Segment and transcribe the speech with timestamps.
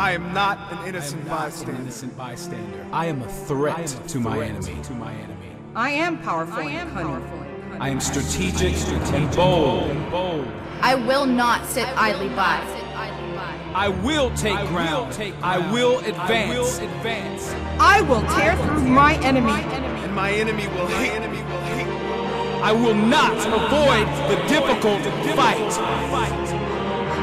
[0.00, 1.72] I am not an innocent I not bystander.
[1.72, 2.86] An innocent bystander.
[2.90, 4.82] I am a threat, am a to, my threat enemy.
[4.82, 5.56] to my enemy.
[5.76, 7.78] I am powerful and cunning.
[7.78, 8.74] I am strategic,
[9.12, 9.90] and bold.
[9.90, 10.48] And bold.
[10.80, 12.64] I will not sit idly by.
[13.74, 15.12] I will take I will ground.
[15.42, 15.72] I ground.
[15.74, 16.78] will I advance.
[16.78, 17.54] will advance.
[17.78, 19.52] I will tear through my enemy.
[19.52, 21.12] And my enemy will hate.
[21.12, 21.86] enemy will hate.
[22.62, 25.02] I will not avoid the difficult
[25.36, 26.59] fight.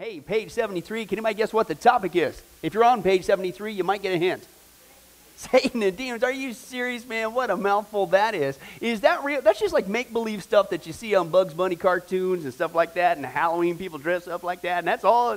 [0.00, 2.40] Hey, page 73, can anybody guess what the topic is?
[2.62, 4.42] If you're on page 73, you might get a hint.
[5.36, 6.22] Satan and demons.
[6.22, 7.34] Are you serious, man?
[7.34, 8.58] What a mouthful that is.
[8.80, 9.42] Is that real?
[9.42, 12.74] That's just like make believe stuff that you see on Bugs Bunny cartoons and stuff
[12.74, 15.36] like that, and Halloween people dress up like that, and that's all.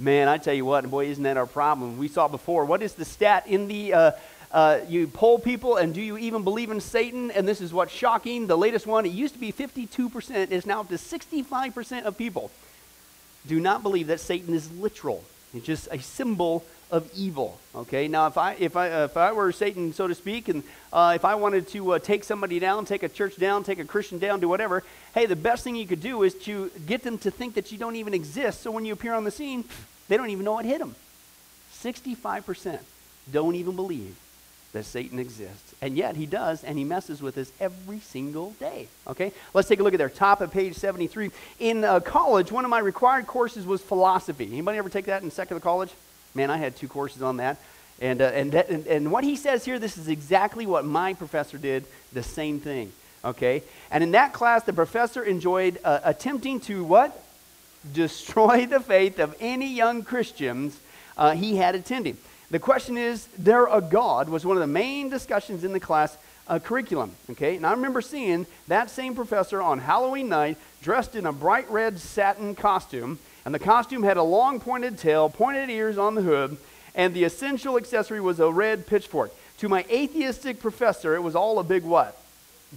[0.00, 1.96] Man, I tell you what, and boy, isn't that our problem?
[1.96, 2.64] We saw before.
[2.64, 3.94] What is the stat in the.
[3.94, 4.10] Uh,
[4.50, 7.30] uh, you poll people, and do you even believe in Satan?
[7.32, 8.48] And this is what's shocking.
[8.48, 12.50] The latest one, it used to be 52%, it's now up to 65% of people
[13.46, 15.22] do not believe that Satan is literal.
[15.54, 17.58] It's just a symbol of evil.
[17.74, 18.08] Okay.
[18.08, 20.62] Now, if I if I if I were Satan, so to speak, and
[20.92, 23.84] uh, if I wanted to uh, take somebody down, take a church down, take a
[23.84, 24.84] Christian down, do whatever,
[25.14, 27.78] hey, the best thing you could do is to get them to think that you
[27.78, 28.62] don't even exist.
[28.62, 29.64] So when you appear on the scene,
[30.08, 30.94] they don't even know what hit them.
[31.72, 32.82] Sixty-five percent
[33.32, 34.16] don't even believe
[34.74, 35.74] that Satan exists.
[35.80, 38.88] And yet he does, and he messes with us every single day.
[39.06, 39.32] Okay?
[39.54, 41.30] Let's take a look at their top of page 73.
[41.60, 44.46] In uh, college, one of my required courses was philosophy.
[44.46, 45.90] Anybody ever take that in secular college?
[46.34, 47.56] Man, I had two courses on that.
[48.00, 51.14] And, uh, and, that, and, and what he says here, this is exactly what my
[51.14, 52.92] professor did, the same thing.
[53.24, 53.62] Okay?
[53.92, 57.24] And in that class, the professor enjoyed uh, attempting to what?
[57.92, 60.78] Destroy the faith of any young Christians
[61.16, 62.18] uh, he had attending.
[62.54, 66.16] The question is, there a God was one of the main discussions in the class
[66.46, 67.10] uh, curriculum.
[67.30, 71.68] Okay, and I remember seeing that same professor on Halloween night dressed in a bright
[71.68, 76.22] red satin costume, and the costume had a long pointed tail, pointed ears on the
[76.22, 76.56] hood,
[76.94, 79.32] and the essential accessory was a red pitchfork.
[79.58, 82.16] To my atheistic professor, it was all a big what?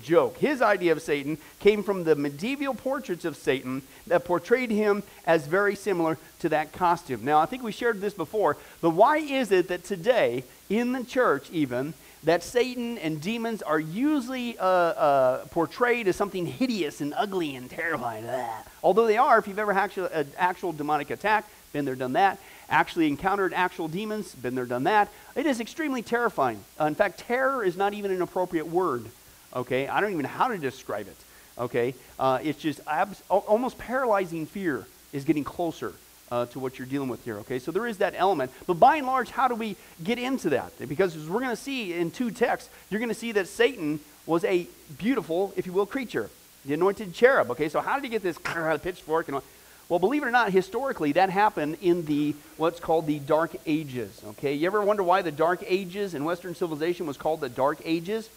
[0.02, 0.38] Joke.
[0.38, 5.48] His idea of Satan came from the medieval portraits of Satan that portrayed him as
[5.48, 7.24] very similar to that costume.
[7.24, 11.04] Now, I think we shared this before, but why is it that today, in the
[11.04, 11.94] church even,
[12.24, 17.70] that Satan and demons are usually uh, uh, portrayed as something hideous and ugly and
[17.70, 18.26] terrifying?
[18.26, 18.66] Ugh.
[18.84, 22.14] Although they are, if you've ever had actual, an actual demonic attack, been there, done
[22.14, 22.40] that.
[22.70, 25.10] Actually encountered actual demons, been there, done that.
[25.36, 26.60] It is extremely terrifying.
[26.80, 29.06] Uh, in fact, terror is not even an appropriate word
[29.54, 29.88] okay?
[29.88, 31.18] I don't even know how to describe it,
[31.58, 31.94] okay?
[32.20, 35.94] Uh, it's just abs- almost paralyzing fear is getting closer
[36.32, 37.60] uh, to what you're dealing with here, okay?
[37.60, 38.52] So there is that element.
[38.66, 40.72] But by and large, how do we get into that?
[40.88, 44.00] Because as we're going to see in two texts, you're going to see that Satan
[44.26, 46.30] was a beautiful, if you will, creature,
[46.66, 47.70] the anointed cherub, okay?
[47.70, 48.38] So how did he get this
[48.84, 49.44] pitchfork and all?
[49.90, 54.22] Well, believe it or not, historically, that happened in the what's called the Dark Ages.
[54.32, 57.80] Okay, you ever wonder why the Dark Ages in Western civilization was called the Dark
[57.86, 58.30] Ages?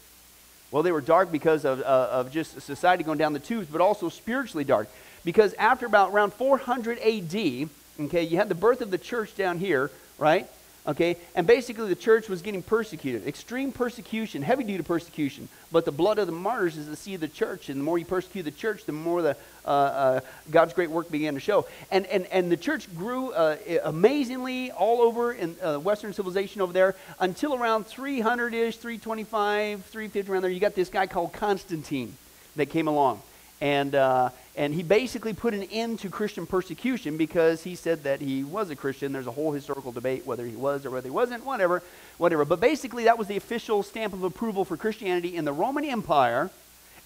[0.70, 3.80] Well, they were dark because of, uh, of just society going down the tubes, but
[3.80, 4.88] also spiritually dark.
[5.24, 7.68] Because after about around 400 AD,
[8.00, 10.48] okay, you had the birth of the church down here, right?
[10.86, 15.46] Okay, and basically the church was getting persecuted, extreme persecution, heavy duty persecution.
[15.70, 17.98] But the blood of the martyrs is the seed of the church, and the more
[17.98, 19.36] you persecute the church, the more the
[19.66, 21.66] uh, uh, God's great work began to show.
[21.90, 26.72] And and and the church grew uh, amazingly all over in uh, Western civilization over
[26.72, 30.50] there until around 300 ish, 325, 350 around there.
[30.50, 32.16] You got this guy called Constantine
[32.56, 33.20] that came along.
[33.60, 38.20] And, uh, and he basically put an end to Christian persecution because he said that
[38.20, 39.12] he was a Christian.
[39.12, 41.82] There's a whole historical debate whether he was or whether he wasn't, whatever,
[42.16, 42.44] whatever.
[42.44, 46.50] But basically, that was the official stamp of approval for Christianity in the Roman Empire,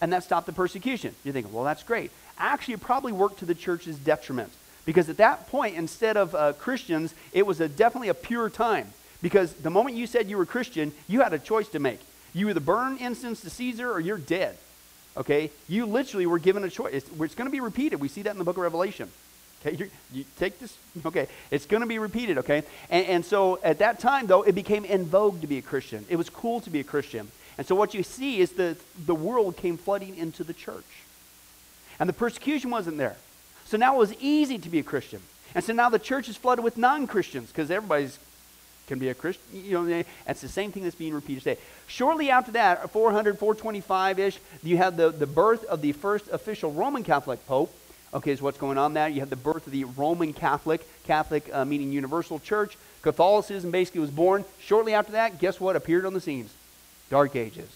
[0.00, 1.14] and that stopped the persecution.
[1.24, 2.12] You think, well, that's great.
[2.38, 4.52] Actually, it probably worked to the church's detriment
[4.84, 8.88] because at that point, instead of uh, Christians, it was a, definitely a pure time.
[9.22, 12.00] Because the moment you said you were Christian, you had a choice to make.
[12.34, 14.56] You either burn incense to Caesar or you're dead.
[15.16, 15.50] Okay?
[15.68, 16.94] You literally were given a choice.
[16.94, 18.00] It's, it's going to be repeated.
[18.00, 19.10] We see that in the book of Revelation.
[19.64, 19.88] Okay?
[20.12, 20.76] You, take this.
[21.04, 21.28] Okay.
[21.50, 22.38] It's going to be repeated.
[22.38, 22.62] Okay?
[22.90, 26.04] And, and so at that time, though, it became in vogue to be a Christian.
[26.08, 27.28] It was cool to be a Christian.
[27.56, 28.76] And so what you see is that
[29.06, 30.84] the world came flooding into the church.
[32.00, 33.16] And the persecution wasn't there.
[33.64, 35.20] So now it was easy to be a Christian.
[35.54, 38.18] And so now the church is flooded with non Christians because everybody's
[38.86, 39.44] can be a Christian.
[39.52, 41.60] You know, it's the same thing that's being repeated today.
[41.86, 46.72] Shortly after that, 400, 425 ish, you have the, the birth of the first official
[46.72, 47.74] Roman Catholic Pope.
[48.12, 49.08] Okay, is what's going on there.
[49.08, 52.76] You have the birth of the Roman Catholic, Catholic uh, meaning universal church.
[53.02, 54.44] Catholicism basically was born.
[54.60, 56.54] Shortly after that, guess what appeared on the scenes?
[57.10, 57.68] Dark Ages.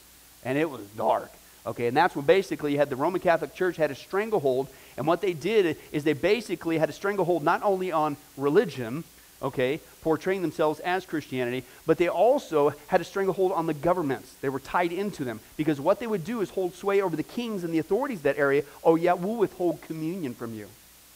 [0.44, 1.32] And it was dark.
[1.66, 4.68] Okay, and that's when basically you had the Roman Catholic Church had a stranglehold.
[4.96, 9.04] And what they did is they basically had a stranglehold not only on religion,
[9.42, 14.34] okay, portraying themselves as Christianity, but they also had a stranglehold on the governments.
[14.40, 17.22] They were tied into them because what they would do is hold sway over the
[17.22, 18.64] kings and the authorities of that area.
[18.82, 20.66] Oh, yeah, we'll withhold communion from you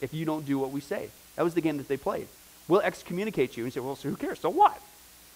[0.00, 1.08] if you don't do what we say.
[1.36, 2.28] That was the game that they played.
[2.68, 3.64] We'll excommunicate you.
[3.64, 4.40] And say, well, so who cares?
[4.40, 4.80] So what?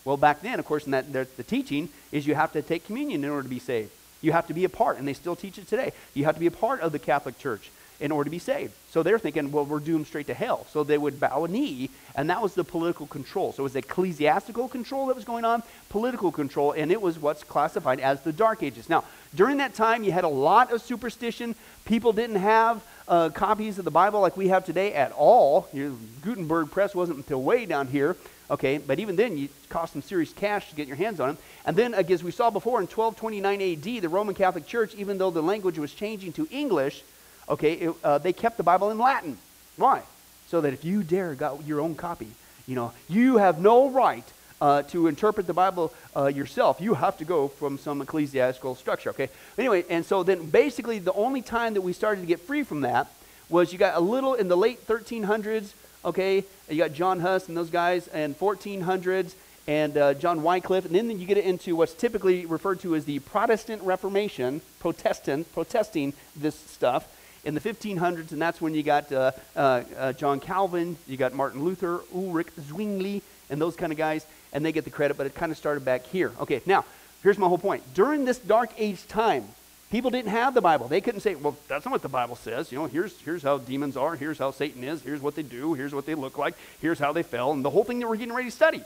[0.04, 3.24] Well, back then, of course, in that the teaching is you have to take communion
[3.24, 3.90] in order to be saved.
[4.22, 5.92] You have to be a part, and they still teach it today.
[6.14, 7.70] You have to be a part of the Catholic Church
[8.00, 8.72] in order to be saved.
[8.90, 10.66] So they're thinking, well, we're doomed straight to hell.
[10.70, 13.52] So they would bow a knee, and that was the political control.
[13.52, 17.44] So it was ecclesiastical control that was going on, political control, and it was what's
[17.44, 18.88] classified as the Dark Ages.
[18.88, 19.04] Now,
[19.34, 21.54] during that time, you had a lot of superstition.
[21.84, 25.68] People didn't have uh, copies of the Bible like we have today at all.
[25.72, 28.16] Your Gutenberg press wasn't until way down here.
[28.48, 31.38] Okay, but even then, it cost some serious cash to get your hands on them.
[31.64, 35.32] And then, as we saw before, in 1229 AD, the Roman Catholic Church, even though
[35.32, 37.02] the language was changing to English,
[37.48, 39.38] okay, it, uh, they kept the Bible in Latin.
[39.76, 40.02] Why?
[40.48, 42.28] So that if you dare got your own copy,
[42.66, 44.24] you know, you have no right
[44.60, 46.80] uh, to interpret the Bible uh, yourself.
[46.80, 49.28] You have to go from some ecclesiastical structure, okay?
[49.58, 52.80] Anyway, and so then basically the only time that we started to get free from
[52.82, 53.08] that
[53.48, 55.72] was you got a little in the late 1300s,
[56.04, 56.44] okay?
[56.68, 59.34] You got John Huss and those guys, and 1400s,
[59.68, 63.18] and uh, John Wycliffe, and then you get into what's typically referred to as the
[63.20, 67.08] Protestant Reformation, Protestant, protesting this stuff
[67.46, 71.32] in the 1500s, and that's when you got uh, uh, uh, John Calvin, you got
[71.32, 75.26] Martin Luther, Ulrich Zwingli, and those kind of guys, and they get the credit, but
[75.26, 76.32] it kind of started back here.
[76.40, 76.84] Okay, now,
[77.22, 77.84] here's my whole point.
[77.94, 79.44] During this dark age time,
[79.92, 80.88] people didn't have the Bible.
[80.88, 82.72] They couldn't say, well, that's not what the Bible says.
[82.72, 85.74] You know, here's, here's how demons are, here's how Satan is, here's what they do,
[85.74, 88.16] here's what they look like, here's how they fell, and the whole thing that we're
[88.16, 88.82] getting ready to study.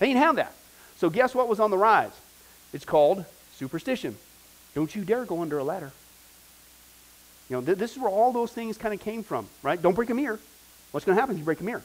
[0.00, 0.52] They didn't have that.
[0.96, 2.12] So guess what was on the rise?
[2.72, 3.24] It's called
[3.54, 4.16] superstition.
[4.74, 5.92] Don't you dare go under a ladder.
[7.50, 9.80] You know, th- this is where all those things kind of came from, right?
[9.80, 10.38] Don't break a mirror.
[10.92, 11.82] What's going to happen if you break a mirror?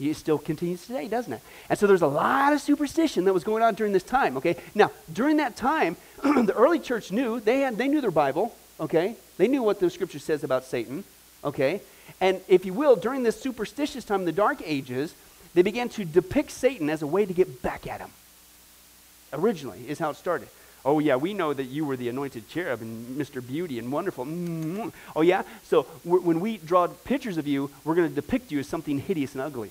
[0.00, 1.40] It still continues today, doesn't it?
[1.68, 4.56] And so there's a lot of superstition that was going on during this time, okay?
[4.74, 9.14] Now, during that time, the early church knew, they, had, they knew their Bible, okay?
[9.36, 11.04] They knew what the scripture says about Satan,
[11.44, 11.80] okay?
[12.20, 15.14] And if you will, during this superstitious time, the Dark Ages,
[15.52, 18.10] they began to depict Satan as a way to get back at him.
[19.32, 20.48] Originally, is how it started.
[20.84, 23.46] Oh, yeah, we know that you were the anointed cherub and Mr.
[23.46, 24.26] Beauty and wonderful.
[24.26, 24.90] Mm-hmm.
[25.16, 25.42] Oh, yeah?
[25.62, 29.34] So when we draw pictures of you, we're going to depict you as something hideous
[29.34, 29.70] and ugly.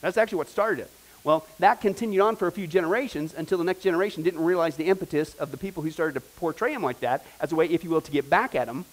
[0.00, 0.90] That's actually what started it.
[1.22, 4.86] Well, that continued on for a few generations until the next generation didn't realize the
[4.86, 7.82] impetus of the people who started to portray him like that as a way, if
[7.82, 8.84] you will, to get back at him.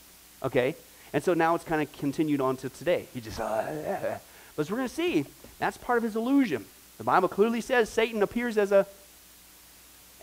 [0.42, 0.76] Okay?
[1.14, 3.08] And so now it's kind of continued on to today.
[3.14, 4.18] He just, uh,
[4.56, 5.26] but as we're going to see,
[5.60, 6.66] that's part of his illusion.
[6.98, 8.88] The Bible clearly says Satan appears as a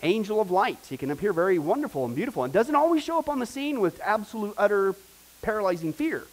[0.03, 0.79] angel of light.
[0.89, 3.79] He can appear very wonderful and beautiful and doesn't always show up on the scene
[3.79, 4.95] with absolute, utter,
[5.41, 6.23] paralyzing fear.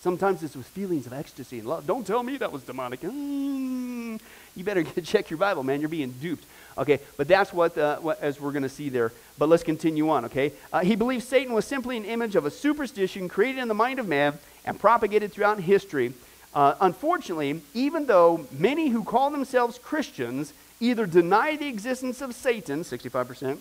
[0.00, 1.86] Sometimes it's with feelings of ecstasy and love.
[1.86, 3.00] Don't tell me that was demonic.
[3.00, 4.20] Mm,
[4.54, 5.80] you better get, check your Bible, man.
[5.80, 6.44] You're being duped.
[6.76, 9.12] Okay, but that's what, uh, what as we're going to see there.
[9.38, 10.52] But let's continue on, okay?
[10.72, 13.98] Uh, he believes Satan was simply an image of a superstition created in the mind
[13.98, 16.12] of man and propagated throughout history.
[16.54, 20.52] Uh, unfortunately, even though many who call themselves Christians
[20.84, 23.58] either deny the existence of Satan, 65%,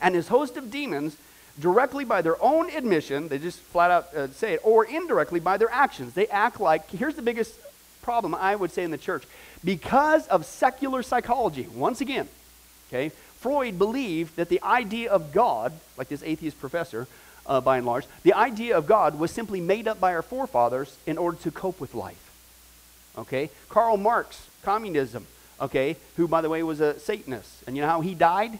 [0.00, 1.16] and his host of demons
[1.58, 5.56] directly by their own admission, they just flat out uh, say it, or indirectly by
[5.56, 6.14] their actions.
[6.14, 7.54] They act like, here's the biggest
[8.02, 9.24] problem I would say in the church.
[9.62, 12.28] Because of secular psychology, once again,
[12.88, 13.10] okay,
[13.40, 17.06] Freud believed that the idea of God, like this atheist professor,
[17.46, 18.06] uh, by and large.
[18.22, 21.80] The idea of God was simply made up by our forefathers in order to cope
[21.80, 22.30] with life.
[23.18, 23.50] Okay?
[23.68, 25.26] Karl Marx, communism,
[25.60, 27.62] okay, who, by the way, was a Satanist.
[27.66, 28.58] And you know how he died?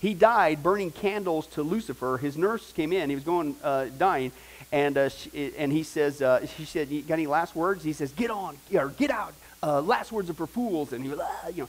[0.00, 2.16] He died burning candles to Lucifer.
[2.16, 3.10] His nurse came in.
[3.10, 4.32] He was going, uh, dying.
[4.72, 7.84] And, uh, she, and he says, uh, she said, you got any last words?
[7.84, 9.34] He says, get on, or get out.
[9.62, 10.92] Uh, last words are for fools.
[10.92, 11.68] And he was, ah, you know,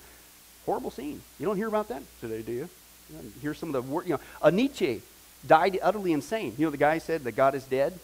[0.66, 1.22] horrible scene.
[1.40, 2.70] You don't hear about that today, do you?
[3.10, 5.02] you hear some of the, word, you know, uh, Nietzsche
[5.46, 6.56] died utterly insane.
[6.58, 8.00] You know, the guy said that God is dead.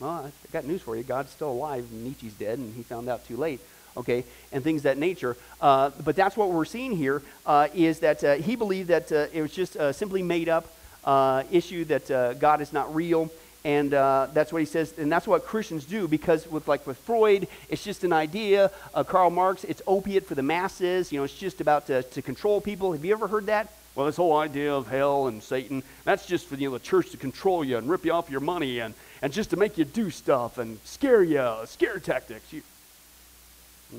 [0.00, 1.02] Well, I got news for you.
[1.02, 1.90] God's still alive.
[1.92, 3.60] Nietzsche's dead, and he found out too late
[3.96, 5.36] okay, and things that nature.
[5.60, 9.26] Uh, but that's what we're seeing here uh, is that uh, he believed that uh,
[9.32, 10.66] it was just simply made up
[11.04, 13.30] uh, issue that uh, God is not real.
[13.64, 17.46] And that's what he says, and that's what Christians do because, with like with Freud,
[17.68, 18.72] it's just an idea.
[19.06, 21.12] Karl Marx, it's opiate for the masses.
[21.12, 22.90] You know, it's just about to, to control people.
[22.90, 23.68] Have you ever heard that?
[23.94, 27.10] Well, this whole idea of hell and Satan, that's just for you know, the church
[27.10, 29.84] to control you and rip you off your money and, and just to make you
[29.84, 32.50] do stuff and scare you, scare tactics.
[32.54, 32.62] You,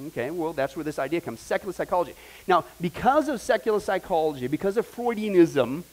[0.08, 2.14] Okay, well, that's where this idea comes secular psychology.
[2.48, 5.84] Now, because of secular psychology, because of Freudianism,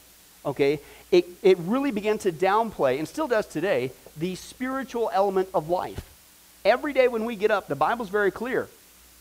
[0.45, 0.79] okay,
[1.11, 6.09] it, it really began to downplay, and still does today, the spiritual element of life.
[6.65, 8.67] Every day when we get up, the Bible's very clear.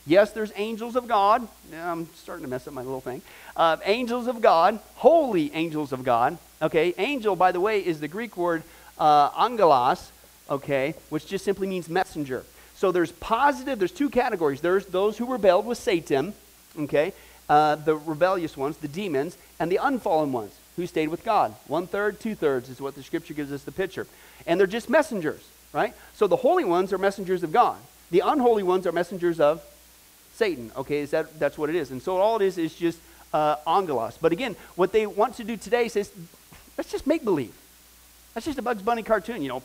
[0.07, 1.47] Yes, there's angels of God.
[1.75, 3.21] I'm starting to mess up my little thing.
[3.57, 6.39] Uh, angels of God, holy angels of God.
[6.63, 8.63] Okay, angel, by the way, is the Greek word
[8.99, 10.11] uh, angelos,
[10.49, 12.45] okay, which just simply means messenger.
[12.81, 14.63] So there's positive, there's two categories.
[14.63, 16.33] There's those who rebelled with Satan,
[16.79, 17.13] okay,
[17.47, 21.55] uh, the rebellious ones, the demons, and the unfallen ones who stayed with God.
[21.67, 24.07] One third, two thirds is what the scripture gives us the picture.
[24.47, 25.93] And they're just messengers, right?
[26.15, 27.77] So the holy ones are messengers of God.
[28.11, 29.63] The unholy ones are messengers of
[30.33, 30.73] Satan.
[30.75, 31.91] Okay, is that that's what it is.
[31.91, 32.99] And so all it is is just
[33.35, 34.17] uh, angelos.
[34.19, 36.11] But again, what they want to do today says,
[36.79, 37.53] let's just make believe.
[38.33, 39.63] That's just a Bugs Bunny cartoon, you know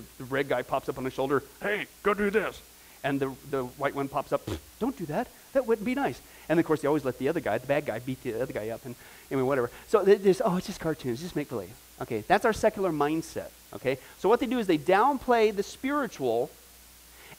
[0.00, 2.60] the, red guy pops up on his shoulder, hey, go do this.
[3.04, 4.42] And the, the white one pops up,
[4.80, 5.28] don't do that.
[5.52, 6.20] That wouldn't be nice.
[6.48, 8.52] And of course, they always let the other guy, the bad guy, beat the other
[8.52, 8.94] guy up and
[9.30, 9.70] mean, whatever.
[9.88, 11.74] So there's, oh, it's just cartoons, just make believe.
[12.00, 13.50] Okay, that's our secular mindset.
[13.74, 16.50] Okay, so what they do is they downplay the spiritual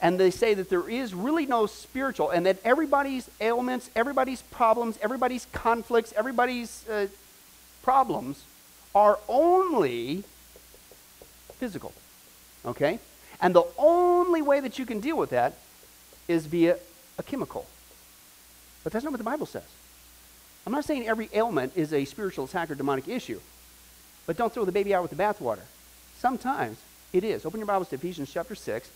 [0.02, 4.98] and they say that there is really no spiritual and that everybody's ailments, everybody's problems,
[5.02, 7.08] everybody's conflicts, everybody's uh,
[7.82, 8.44] problems
[8.94, 10.24] are only
[11.58, 11.94] physical.
[12.66, 13.00] Okay?
[13.42, 15.54] And the only way that you can deal with that
[16.28, 16.78] is via
[17.18, 17.66] a chemical.
[18.84, 19.64] But that's not what the Bible says.
[20.66, 23.40] I'm not saying every ailment is a spiritual attack or demonic issue.
[24.26, 25.64] But don't throw the baby out with the bathwater.
[26.18, 26.78] Sometimes
[27.12, 27.46] it is.
[27.46, 28.90] Open your Bibles to Ephesians chapter 6.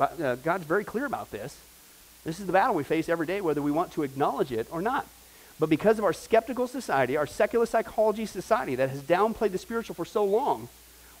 [0.00, 1.56] Uh, God's very clear about this.
[2.24, 4.82] This is the battle we face every day, whether we want to acknowledge it or
[4.82, 5.06] not.
[5.60, 9.94] But because of our skeptical society, our secular psychology society that has downplayed the spiritual
[9.94, 10.68] for so long,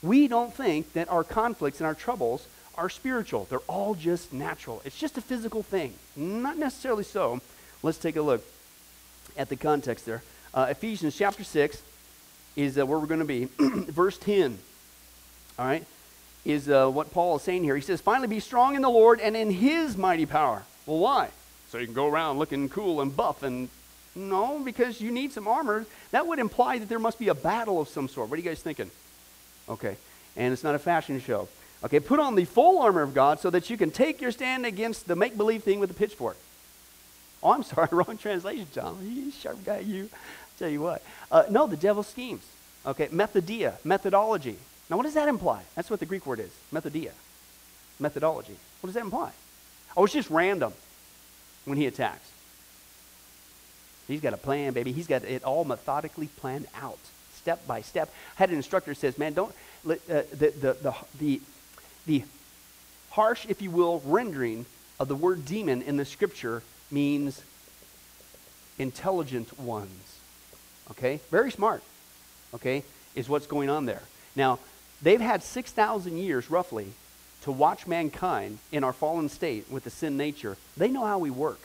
[0.02, 3.46] we don't think that our conflicts and our troubles are spiritual.
[3.48, 4.82] They're all just natural.
[4.84, 5.94] It's just a physical thing.
[6.14, 7.40] Not necessarily so.
[7.82, 8.44] Let's take a look
[9.36, 10.22] at the context there.
[10.54, 11.82] Uh, Ephesians chapter 6
[12.56, 13.44] is uh, where we're going to be.
[13.58, 14.58] Verse 10,
[15.58, 15.84] all right,
[16.44, 17.76] is uh, what Paul is saying here.
[17.76, 20.64] He says, Finally, be strong in the Lord and in his mighty power.
[20.86, 21.28] Well, why?
[21.68, 23.68] So you can go around looking cool and buff and.
[24.14, 25.84] No, because you need some armor.
[26.10, 28.30] That would imply that there must be a battle of some sort.
[28.30, 28.90] What are you guys thinking?
[29.68, 29.96] Okay.
[30.36, 31.48] And it's not a fashion show.
[31.84, 34.64] Okay, put on the full armor of God so that you can take your stand
[34.66, 36.36] against the make believe thing with the pitchfork.
[37.42, 38.98] Oh, I'm sorry, wrong translation, John.
[39.02, 40.08] You sharp guy, you.
[40.12, 41.02] I'll Tell you what.
[41.30, 42.44] Uh, no, the devil schemes.
[42.84, 44.56] Okay, methodia, methodology.
[44.88, 45.62] Now, what does that imply?
[45.74, 47.10] That's what the Greek word is methodia,
[47.98, 48.56] methodology.
[48.80, 49.32] What does that imply?
[49.96, 50.72] Oh, it's just random
[51.64, 52.30] when he attacks.
[54.06, 54.92] He's got a plan, baby.
[54.92, 56.98] He's got it all methodically planned out
[57.46, 58.12] step by step.
[58.34, 59.52] I had an instructor says, man, don't,
[59.88, 61.40] uh, the, the, the, the,
[62.04, 62.24] the
[63.10, 64.66] harsh, if you will, rendering
[64.98, 67.40] of the word demon in the scripture means
[68.80, 70.16] intelligent ones.
[70.90, 71.20] Okay?
[71.30, 71.84] Very smart.
[72.52, 72.82] Okay?
[73.14, 74.02] Is what's going on there.
[74.34, 74.58] Now,
[75.00, 76.88] they've had 6,000 years roughly
[77.42, 80.56] to watch mankind in our fallen state with the sin nature.
[80.76, 81.60] They know how we work.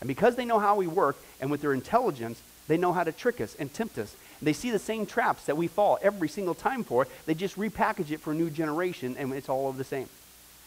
[0.00, 3.12] And because they know how we work, and with their intelligence, they know how to
[3.12, 4.14] trick us and tempt us.
[4.42, 7.06] They see the same traps that we fall every single time for.
[7.24, 10.08] They just repackage it for a new generation, and it's all of the same.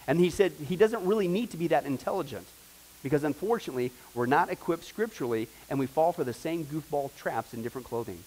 [0.07, 2.47] And he said he doesn't really need to be that intelligent
[3.03, 7.61] because unfortunately, we're not equipped scripturally, and we fall for the same goofball traps in
[7.61, 8.19] different clothing.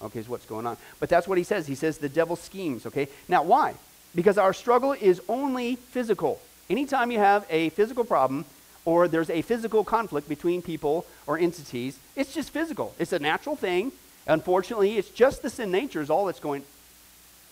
[0.00, 0.76] Okay, is what's going on.
[1.00, 1.66] But that's what he says.
[1.66, 3.08] He says the devil schemes, okay?
[3.28, 3.74] Now, why?
[4.14, 6.40] Because our struggle is only physical.
[6.70, 8.44] Anytime you have a physical problem,
[8.88, 12.94] or there's a physical conflict between people or entities, it's just physical.
[12.98, 13.92] It's a natural thing.
[14.26, 16.62] Unfortunately, it's just the sin nature is all that's going.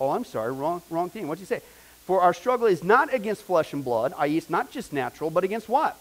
[0.01, 1.29] Oh, I'm sorry, wrong, wrong thing.
[1.29, 1.61] What'd you say?
[2.07, 5.45] For our struggle is not against flesh and blood, i.e., it's not just natural, but
[5.45, 5.99] against what?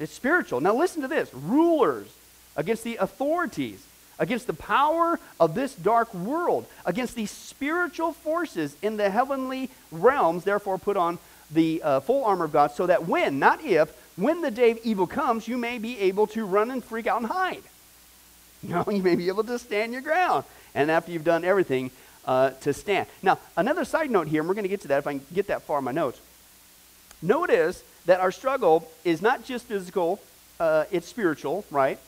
[0.00, 0.60] It's spiritual.
[0.60, 2.08] Now listen to this rulers,
[2.56, 3.86] against the authorities,
[4.18, 10.42] against the power of this dark world, against these spiritual forces in the heavenly realms.
[10.42, 14.40] Therefore, put on the uh, full armor of God, so that when, not if, when
[14.40, 17.30] the day of evil comes, you may be able to run and freak out and
[17.30, 17.62] hide.
[18.62, 20.44] No, you may be able to stand your ground.
[20.74, 21.90] And after you've done everything,
[22.26, 23.06] uh, to stand.
[23.22, 25.26] Now, another side note here, and we're going to get to that if I can
[25.32, 26.20] get that far in my notes.
[27.22, 30.20] Notice that our struggle is not just physical,
[30.58, 31.98] uh, it's spiritual, right?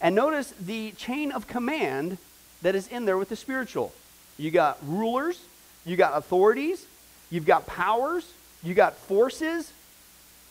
[0.00, 2.18] And notice the chain of command
[2.62, 3.92] that is in there with the spiritual.
[4.38, 5.40] You got rulers,
[5.84, 6.84] you got authorities,
[7.30, 8.30] you've got powers,
[8.62, 9.72] you got forces.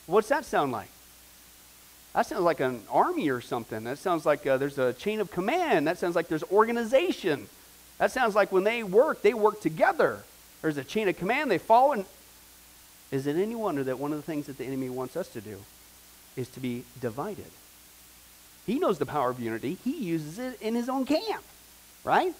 [0.07, 0.89] What's that sound like?
[2.13, 3.83] That sounds like an army or something.
[3.83, 5.87] That sounds like uh, there's a chain of command.
[5.87, 7.47] That sounds like there's organization.
[7.99, 10.23] That sounds like when they work, they work together.
[10.61, 11.93] There's a chain of command, they follow.
[11.93, 12.05] And
[13.11, 15.41] is it any wonder that one of the things that the enemy wants us to
[15.41, 15.57] do
[16.35, 17.45] is to be divided?
[18.65, 21.43] He knows the power of unity, he uses it in his own camp,
[22.03, 22.33] right?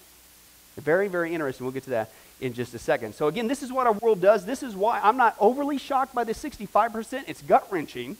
[0.77, 1.65] Very, very interesting.
[1.65, 3.15] We'll get to that in just a second.
[3.15, 4.45] So, again, this is what our world does.
[4.45, 7.23] This is why I'm not overly shocked by the 65%.
[7.27, 8.15] It's gut wrenching,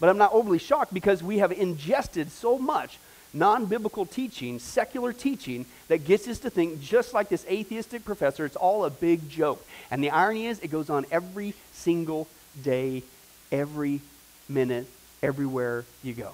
[0.00, 2.98] but I'm not overly shocked because we have ingested so much
[3.34, 8.44] non biblical teaching, secular teaching, that gets us to think, just like this atheistic professor,
[8.44, 9.66] it's all a big joke.
[9.90, 12.28] And the irony is, it goes on every single
[12.62, 13.02] day,
[13.50, 14.00] every
[14.48, 14.86] minute,
[15.22, 16.32] everywhere you go.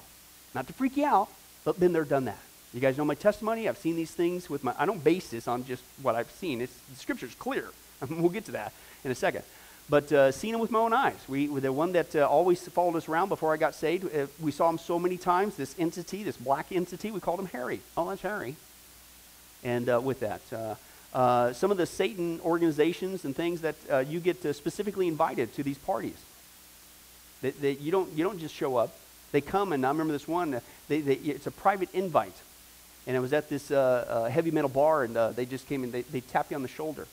[0.55, 1.29] Not to freak you out,
[1.64, 2.38] but been there, done that.
[2.75, 3.69] You guys know my testimony.
[3.69, 6.61] I've seen these things with my, I don't base this on just what I've seen.
[6.61, 7.69] It's, the scripture's clear.
[8.11, 8.73] we'll get to that
[9.05, 9.43] in a second
[9.90, 11.18] but uh, seen him with my own eyes.
[11.26, 14.52] We, the one that uh, always followed us around before I got saved, uh, we
[14.52, 15.56] saw him so many times.
[15.56, 17.80] This entity, this black entity, we called him Harry.
[17.97, 18.54] Oh, that's Harry.
[19.64, 20.40] And uh, with that,
[21.12, 25.76] uh, some of the Satan organizations and things that you get specifically invited to these
[25.76, 26.16] parties.
[27.42, 28.96] That, that, you, don't, you don't just show up.
[29.33, 32.37] They come, and I remember this one, they, they, it's a private invite.
[33.07, 36.20] And it was at this heavy metal bar, and they just came and they, they
[36.20, 37.09] tap you on the shoulder.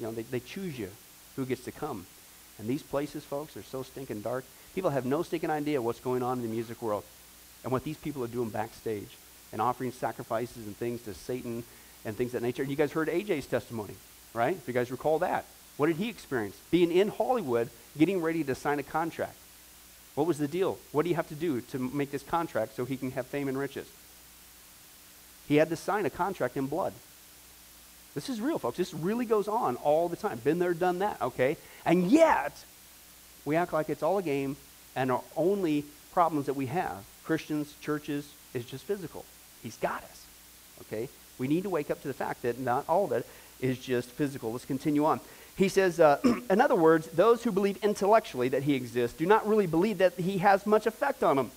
[0.00, 0.88] You know, they, they choose you
[1.36, 2.06] who gets to come.
[2.58, 4.44] And these places, folks, are so stinking dark.
[4.74, 7.04] People have no stinking idea what's going on in the music world
[7.62, 9.16] and what these people are doing backstage
[9.52, 11.64] and offering sacrifices and things to Satan
[12.04, 12.62] and things of that nature.
[12.62, 13.94] And you guys heard AJ's testimony,
[14.34, 14.56] right?
[14.56, 15.44] If you guys recall that.
[15.76, 16.56] What did he experience?
[16.70, 19.36] Being in Hollywood, getting ready to sign a contract.
[20.14, 20.78] What was the deal?
[20.92, 23.48] What do you have to do to make this contract so he can have fame
[23.48, 23.88] and riches?
[25.48, 26.92] He had to sign a contract in blood.
[28.14, 28.76] This is real, folks.
[28.76, 30.38] This really goes on all the time.
[30.38, 31.56] Been there, done that, okay?
[31.84, 32.52] And yet,
[33.44, 34.56] we act like it's all a game,
[34.94, 39.24] and our only problems that we have, Christians, churches, is just physical.
[39.62, 40.26] He's got us,
[40.82, 41.08] okay?
[41.38, 43.26] We need to wake up to the fact that not all of it
[43.60, 44.52] is just physical.
[44.52, 45.20] Let's continue on.
[45.56, 46.18] He says, uh,
[46.50, 50.14] in other words, those who believe intellectually that he exists do not really believe that
[50.14, 51.50] he has much effect on them.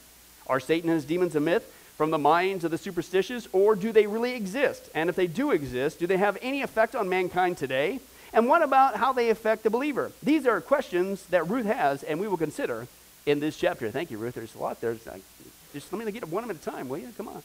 [0.47, 1.69] Are Satan and his demons a myth?
[1.97, 4.89] From the minds of the superstitious, or do they really exist?
[4.93, 7.99] And if they do exist, do they have any effect on mankind today?
[8.33, 10.11] And what about how they affect the believer?
[10.21, 12.87] These are questions that Ruth has, and we will consider
[13.25, 13.89] in this chapter.
[13.91, 14.35] Thank you, Ruth.
[14.35, 14.95] There's a lot there.
[15.73, 17.09] Just let me get one at a time, will you?
[17.17, 17.41] Come on.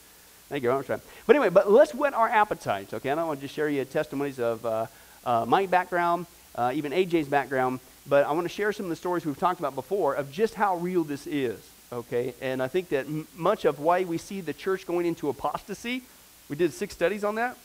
[0.49, 0.83] Thank you.
[0.83, 1.01] Trying.
[1.27, 3.11] But anyway, but let's whet our appetites, okay?
[3.11, 4.87] I don't want to just share you testimonies of uh,
[5.25, 8.97] uh, my background, uh, even AJ's background, but I want to share some of the
[8.97, 11.57] stories we've talked about before of just how real this is
[11.93, 12.35] okay?
[12.41, 16.03] And I think that m- much of why we see the church going into apostasy,
[16.49, 17.57] we did six studies on that.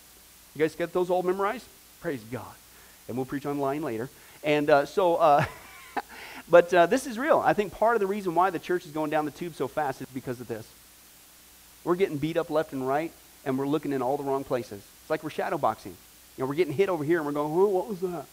[0.56, 1.66] You guys get those all memorized?
[2.02, 2.54] Praise God.
[3.08, 4.10] And we'll preach online later.
[4.44, 5.46] And uh, so, uh,
[6.50, 7.42] but uh, this is real.
[7.44, 9.68] I think part of the reason why the church is going down the tube so
[9.68, 10.68] fast is because of this.
[11.84, 13.12] We're getting beat up left and right,
[13.46, 14.82] and we're looking in all the wrong places.
[15.02, 15.96] It's like we're shadow boxing.
[16.38, 18.26] You know, we're getting hit over here, and we're going, oh, what was that?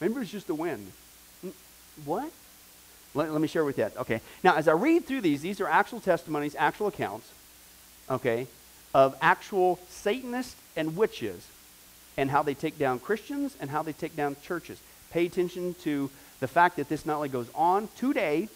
[0.00, 0.90] Maybe it's just the wind.
[2.04, 2.30] What?
[3.14, 3.96] Let, let me share with you that.
[3.96, 4.20] Okay.
[4.42, 7.30] Now, as I read through these, these are actual testimonies, actual accounts,
[8.10, 8.46] okay,
[8.94, 11.46] of actual Satanists and witches
[12.16, 14.80] and how they take down Christians and how they take down churches.
[15.10, 18.48] Pay attention to the fact that this not only goes on today,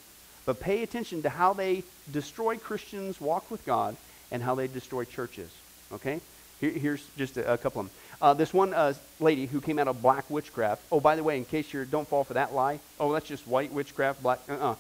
[0.45, 3.97] but pay attention to how they destroy Christians' walk with God
[4.31, 5.51] and how they destroy churches.
[5.93, 6.21] Okay?
[6.61, 7.97] Here, here's just a, a couple of them.
[8.21, 10.83] Uh, this one uh, lady who came out of black witchcraft.
[10.91, 13.47] Oh, by the way, in case you don't fall for that lie, oh, that's just
[13.47, 14.41] white witchcraft, black.
[14.49, 14.75] Uh-uh.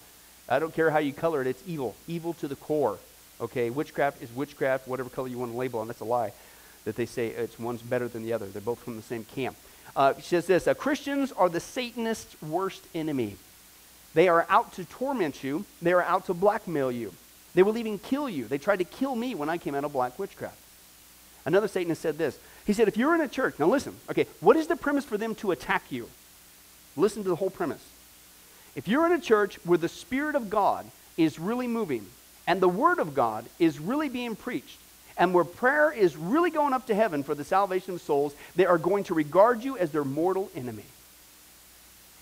[0.48, 1.46] I don't care how you color it.
[1.46, 2.98] It's evil, evil to the core.
[3.40, 6.32] Okay, witchcraft is witchcraft, whatever color you want to label, and that's a lie.
[6.84, 8.46] That they say it's one's better than the other.
[8.46, 9.56] They're both from the same camp.
[9.94, 13.36] Uh, she says this: uh, Christians are the Satanist's worst enemy.
[14.14, 15.66] They are out to torment you.
[15.82, 17.12] They are out to blackmail you.
[17.54, 18.46] They will even kill you.
[18.46, 20.56] They tried to kill me when I came out of black witchcraft.
[21.44, 24.56] Another Satanist said this He said, if you're in a church, now listen, okay, what
[24.56, 26.08] is the premise for them to attack you?
[26.96, 27.84] Listen to the whole premise.
[28.74, 32.06] If you're in a church where the Spirit of God is really moving
[32.46, 34.78] and the Word of God is really being preached,
[35.18, 38.66] and where prayer is really going up to heaven for the salvation of souls, they
[38.66, 40.84] are going to regard you as their mortal enemy.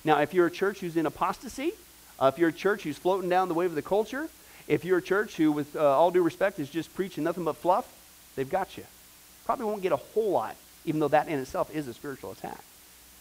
[0.05, 1.73] Now, if you're a church who's in apostasy,
[2.21, 4.29] uh, if you're a church who's floating down the wave of the culture,
[4.69, 7.57] if you're a church who, with uh, all due respect, is just preaching nothing but
[7.57, 7.93] fluff,
[8.37, 8.85] they've got you.
[9.45, 12.63] Probably won't get a whole lot, even though that in itself is a spiritual attack.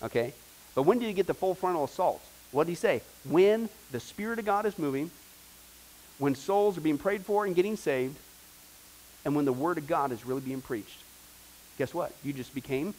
[0.01, 0.33] Okay?
[0.75, 2.21] But when do you get the full frontal assault?
[2.51, 3.01] What did he say?
[3.25, 5.11] When the Spirit of God is moving,
[6.19, 8.17] when souls are being prayed for and getting saved,
[9.25, 10.99] and when the Word of God is really being preached.
[11.77, 12.13] Guess what?
[12.23, 12.93] You just became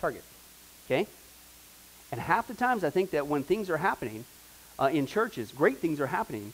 [0.00, 0.24] target.
[0.86, 1.06] Okay?
[2.10, 4.24] And half the times I think that when things are happening
[4.78, 6.52] uh, in churches, great things are happening,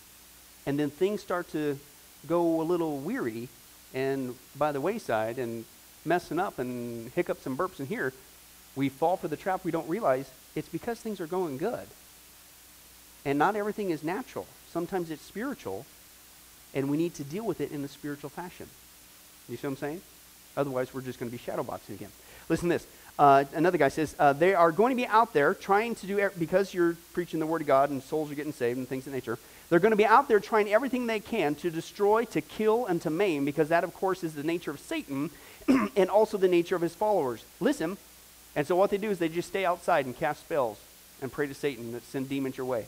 [0.67, 1.79] and then things start to
[2.27, 3.49] go a little weary
[3.95, 5.65] and by the wayside and
[6.05, 8.13] messing up and hiccups and burps in here,
[8.77, 11.87] we fall for the trap we don't realize it's because things are going good.
[13.25, 14.47] And not everything is natural.
[14.71, 15.85] Sometimes it's spiritual,
[16.73, 18.67] and we need to deal with it in a spiritual fashion.
[19.49, 20.01] You see what I'm saying?
[20.57, 22.11] Otherwise, we're just going to be shadowboxing again.
[22.49, 22.87] Listen to this.
[23.19, 26.31] Uh, another guy says, uh, they are going to be out there trying to do,
[26.39, 29.13] because you're preaching the Word of God and souls are getting saved and things of
[29.13, 29.39] nature,
[29.71, 33.01] they're going to be out there trying everything they can to destroy, to kill, and
[33.03, 35.31] to maim, because that, of course, is the nature of Satan
[35.69, 37.45] and also the nature of his followers.
[37.61, 37.97] Listen.
[38.57, 40.81] And so what they do is they just stay outside and cast spells
[41.23, 42.87] and pray to Satan that send demons your way.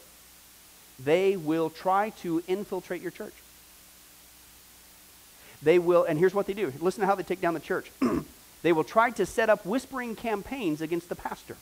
[0.99, 3.35] They will try to infiltrate your church.
[5.63, 6.73] They will, and here's what they do.
[6.81, 7.93] Listen to how they take down the church.
[8.63, 11.57] they will try to set up whispering campaigns against the pastor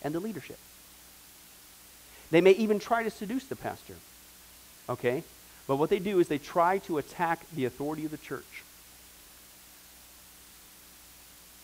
[0.00, 0.58] and the leadership.
[2.30, 3.94] They may even try to seduce the pastor.
[4.88, 5.22] Okay?
[5.66, 8.64] But what they do is they try to attack the authority of the church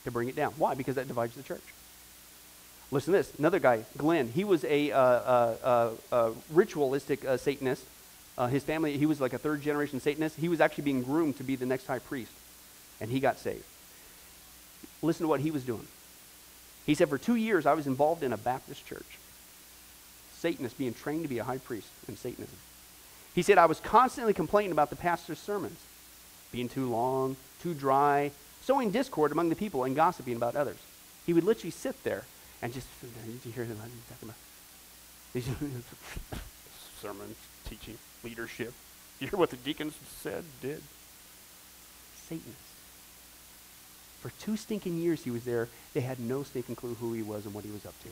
[0.05, 0.52] to bring it down.
[0.57, 0.74] Why?
[0.74, 1.62] Because that divides the church.
[2.90, 3.33] Listen to this.
[3.38, 7.85] Another guy, Glenn, he was a, uh, uh, uh, ritualistic uh, Satanist.
[8.38, 10.37] Uh, his family, he was like a third generation Satanist.
[10.37, 12.31] He was actually being groomed to be the next high priest,
[13.00, 13.64] and he got saved.
[15.02, 15.87] Listen to what he was doing.
[16.87, 19.18] He said, For two years, I was involved in a Baptist church.
[20.38, 22.57] Satanist being trained to be a high priest in Satanism.
[23.35, 25.79] He said, I was constantly complaining about the pastor's sermons
[26.53, 28.31] being too long, too dry,
[28.62, 30.79] sowing discord among the people and gossiping about others.
[31.27, 32.25] He would literally sit there
[32.62, 34.37] and just, did you hear him talking about?
[37.01, 37.37] sermons,
[37.68, 38.72] teaching, leadership.
[39.20, 40.83] You hear what the deacons said, did?
[42.29, 42.57] Satanist.
[44.20, 47.44] For two stinking years he was there, they had no stinking clue who he was
[47.44, 48.09] and what he was up to.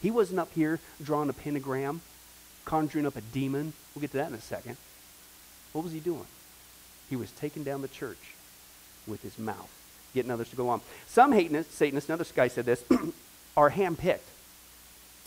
[0.00, 2.00] He wasn't up here drawing a pentagram,
[2.64, 3.72] conjuring up a demon.
[3.94, 4.76] We'll get to that in a second.
[5.72, 6.26] What was he doing?
[7.10, 8.34] He was taking down the church
[9.06, 9.70] with his mouth,
[10.14, 10.80] getting others to go on.
[11.06, 12.84] Some Satanists, another guy said this,
[13.56, 14.18] are handpicked,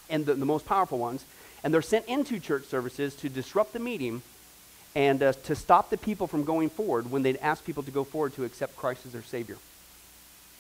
[0.10, 1.26] and the, the, most powerful ones,
[1.64, 4.22] and they're sent into church services to disrupt the meeting
[4.96, 8.04] and uh, to stop the people from going forward when they'd ask people to go
[8.04, 9.58] forward to accept Christ as their Savior.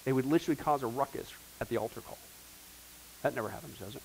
[0.06, 2.17] They would literally cause a ruckus at the altar call.
[3.23, 4.01] That never happens, does it?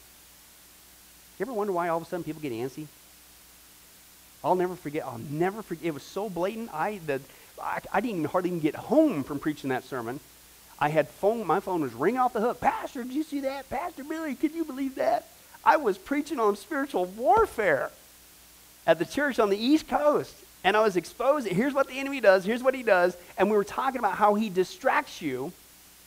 [1.39, 2.87] You ever wonder why all of a sudden people get antsy?
[4.43, 5.05] I'll never forget.
[5.05, 5.87] I'll never forget.
[5.87, 6.73] It was so blatant.
[6.73, 7.21] I, the,
[7.61, 10.21] I, I didn't even hardly even get home from preaching that sermon.
[10.79, 11.47] I had phone.
[11.47, 12.61] My phone was ringing off the hook.
[12.61, 13.69] Pastor, did you see that?
[13.69, 15.27] Pastor Billy, could you believe that?
[15.65, 17.91] I was preaching on spiritual warfare
[18.87, 20.35] at the church on the East Coast.
[20.65, 23.17] And I was exposing, here's what the enemy does, here's what he does.
[23.39, 25.53] And we were talking about how he distracts you,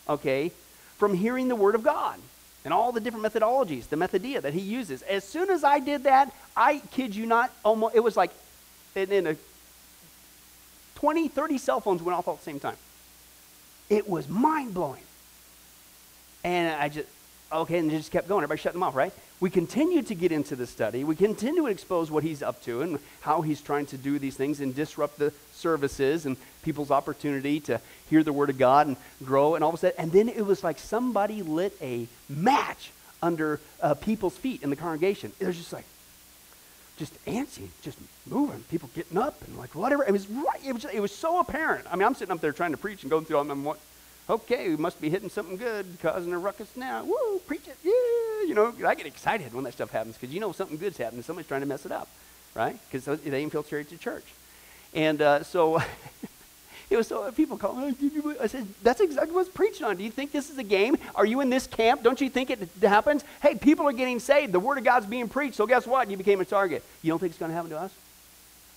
[0.08, 0.52] okay,
[0.98, 2.20] from hearing the word of God
[2.66, 5.02] and all the different methodologies, the methodia that he uses.
[5.04, 8.32] As soon as I did that, I kid you not, almost it was like
[8.96, 9.36] in a
[10.96, 12.76] 20, 30 cell phones went off all at the same time.
[13.90, 15.02] It was mind blowing.
[16.44, 17.08] And I just,
[17.52, 18.44] okay, and just kept going.
[18.44, 19.14] Everybody shut them off, right?
[19.42, 21.04] We continue to get into the study.
[21.06, 24.36] We continue to expose what he's up to and how he's trying to do these
[24.36, 28.98] things and disrupt the services and people's opportunity to hear the word of God and
[29.24, 29.96] grow and all of that.
[29.98, 34.76] And then it was like somebody lit a match under uh, people's feet in the
[34.76, 35.32] congregation.
[35.40, 35.86] It was just like,
[36.98, 37.98] just antsy, just
[38.28, 40.04] moving, people getting up and like whatever.
[40.04, 40.60] It was right.
[40.66, 41.86] It was, it was so apparent.
[41.90, 43.66] I mean, I'm sitting up there trying to preach and going through all them.
[44.30, 47.04] Okay, we must be hitting something good, causing a ruckus now.
[47.04, 48.48] Woo, preach it, yeah.
[48.48, 51.24] You know, I get excited when that stuff happens because you know something good's happening.
[51.24, 52.08] Somebody's trying to mess it up,
[52.54, 52.78] right?
[52.92, 54.26] Because they infiltrate the church.
[54.94, 55.82] And uh, so
[56.92, 57.96] it was so people call me.
[58.40, 59.98] I said, that's exactly what's preaching on.
[59.98, 60.98] Do you think this is a game?
[61.16, 62.04] Are you in this camp?
[62.04, 63.24] Don't you think it happens?
[63.42, 64.54] Hey, people are getting saved.
[64.54, 65.56] The word of God's being preached.
[65.56, 66.10] So guess what?
[66.12, 66.84] You became a target.
[67.02, 67.92] You don't think it's going to happen to us?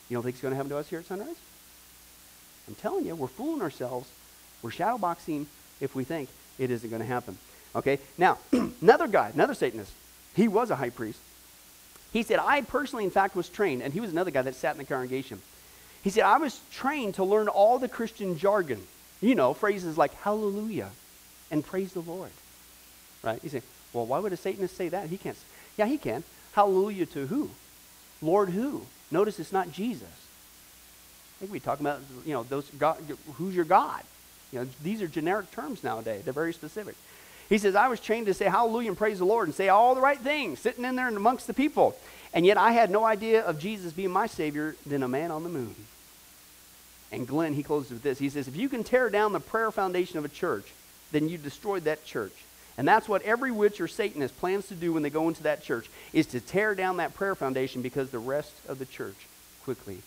[0.08, 1.36] You don't think it's going to happen to us here at Sunrise?
[2.68, 4.08] I'm telling you, we're fooling ourselves.
[4.62, 5.46] We're shadowboxing
[5.80, 7.36] if we think it isn't going to happen.
[7.74, 7.98] Okay?
[8.16, 8.38] Now,
[8.80, 9.92] another guy, another Satanist,
[10.34, 11.18] he was a high priest.
[12.12, 14.72] He said, I personally, in fact, was trained, and he was another guy that sat
[14.72, 15.40] in the congregation.
[16.02, 18.82] He said, I was trained to learn all the Christian jargon.
[19.20, 20.90] You know, phrases like hallelujah
[21.50, 22.30] and praise the Lord.
[23.22, 23.38] Right?
[23.42, 25.08] You say, well, why would a Satanist say that?
[25.08, 25.36] He can't.
[25.76, 26.24] Yeah, he can.
[26.52, 27.50] Hallelujah to who?
[28.20, 28.84] Lord who?
[29.10, 30.08] Notice it's not Jesus.
[30.08, 32.98] I think we talk about, you know, those God,
[33.34, 34.02] who's your God?
[34.52, 36.24] You know, these are generic terms nowadays.
[36.24, 36.94] They're very specific.
[37.48, 39.94] He says, I was trained to say hallelujah and praise the Lord and say all
[39.94, 41.96] the right things, sitting in there and amongst the people.
[42.32, 45.42] And yet I had no idea of Jesus being my Savior than a man on
[45.42, 45.74] the moon.
[47.10, 48.18] And Glenn, he closes with this.
[48.18, 50.72] He says, If you can tear down the prayer foundation of a church,
[51.10, 52.32] then you destroyed that church.
[52.78, 55.62] And that's what every witch or Satanist plans to do when they go into that
[55.62, 59.26] church, is to tear down that prayer foundation because the rest of the church
[59.62, 59.98] quickly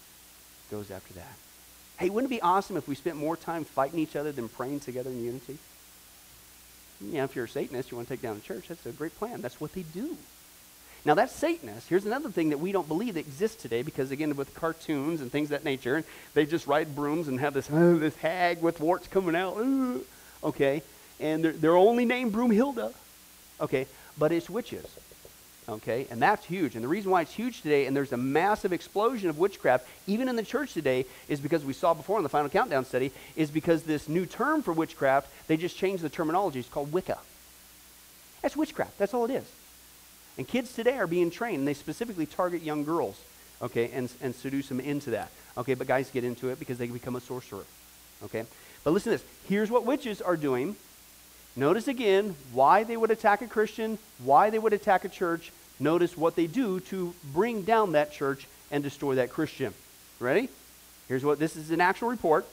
[0.72, 1.45] goes after that.
[1.98, 4.82] Hey, wouldn't it be awesome if we spent more time fighting each other than praying
[4.82, 5.58] together in unity?
[7.02, 9.18] Yeah, if you're a Satanist, you want to take down the church, that's a great
[9.18, 9.42] plan.
[9.42, 10.18] That's what they do.
[11.06, 11.88] Now, that's Satanist.
[11.88, 15.32] Here's another thing that we don't believe that exists today because, again, with cartoons and
[15.32, 16.04] things of that nature,
[16.34, 19.58] they just ride brooms and have this, this hag with warts coming out.
[20.44, 20.82] Okay?
[21.20, 22.92] And they're, they're only named Broomhilda.
[23.62, 23.86] Okay?
[24.18, 24.86] But it's witches.
[25.68, 26.08] Okay?
[26.10, 26.76] And that's huge.
[26.76, 30.30] And the reason why it's huge today, and there's a massive explosion of witchcraft, even
[30.30, 33.50] in the church today, is because we saw before in the final countdown study, is
[33.50, 36.60] because this new term for witchcraft, they just changed the terminology.
[36.60, 37.18] It's called Wicca.
[38.42, 38.98] That's witchcraft.
[39.00, 39.46] That's all it is.
[40.38, 43.20] And kids today are being trained, and they specifically target young girls,
[43.62, 45.32] okay, and, and seduce them into that.
[45.58, 47.64] Okay, but guys get into it because they become a sorcerer.
[48.24, 48.44] Okay?
[48.84, 49.28] But listen to this.
[49.48, 50.76] Here's what witches are doing.
[51.56, 55.52] Notice again why they would attack a Christian, why they would attack a church.
[55.80, 59.74] Notice what they do to bring down that church and destroy that Christian.
[60.20, 60.50] Ready?
[61.08, 62.46] Here's what this is an actual report.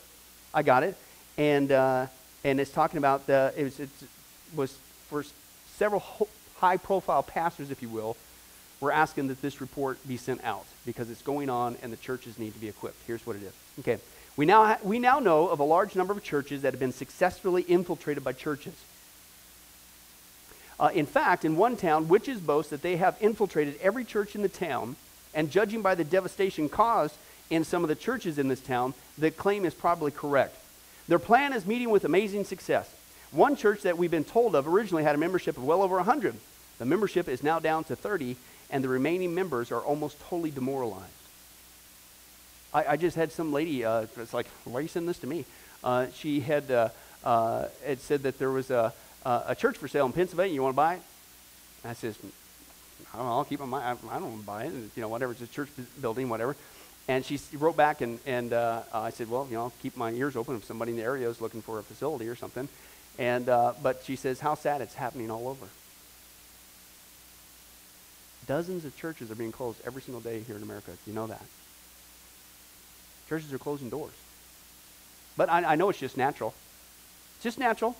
[0.54, 0.96] I got it.
[1.38, 2.06] And, uh,
[2.44, 3.88] and it's talking about the, it was, it
[4.54, 4.76] was
[5.08, 5.24] for
[5.76, 6.04] several
[6.56, 8.16] high profile pastors, if you will,
[8.80, 12.38] were asking that this report be sent out because it's going on and the churches
[12.38, 12.98] need to be equipped.
[13.06, 13.52] Here's what it is.
[13.80, 13.98] Okay.
[14.36, 16.92] We now, ha- we now know of a large number of churches that have been
[16.92, 18.74] successfully infiltrated by churches.
[20.80, 24.42] Uh, in fact, in one town, witches boast that they have infiltrated every church in
[24.42, 24.96] the town,
[25.34, 27.16] and judging by the devastation caused
[27.50, 30.56] in some of the churches in this town, the claim is probably correct.
[31.08, 32.92] Their plan is meeting with amazing success.
[33.30, 36.34] One church that we've been told of originally had a membership of well over 100.
[36.78, 38.36] The membership is now down to 30,
[38.70, 41.06] and the remaining members are almost totally demoralized.
[42.74, 45.26] I, I just had some lady, uh, it's like, why are you sending this to
[45.26, 45.44] me?
[45.84, 46.88] Uh, she had, uh,
[47.24, 48.92] uh had said that there was a,
[49.24, 50.54] a church for sale in Pennsylvania.
[50.54, 51.02] You want to buy it?
[51.84, 52.16] And I says,
[53.12, 53.64] I don't know, I'll keep it.
[53.64, 54.72] I, I don't want to buy it.
[54.96, 55.32] You know, whatever.
[55.32, 55.68] It's a church
[56.00, 56.56] building, whatever.
[57.08, 60.12] And she wrote back, and, and uh, I said, well, you know, I'll keep my
[60.12, 62.68] ears open if somebody in the area is looking for a facility or something.
[63.18, 65.66] And, uh, but she says, how sad it's happening all over.
[68.46, 70.92] Dozens of churches are being closed every single day here in America.
[71.06, 71.44] You know that.
[73.28, 74.14] Churches are closing doors.
[75.36, 76.54] But I, I know it's just natural.
[77.36, 77.96] It's just natural.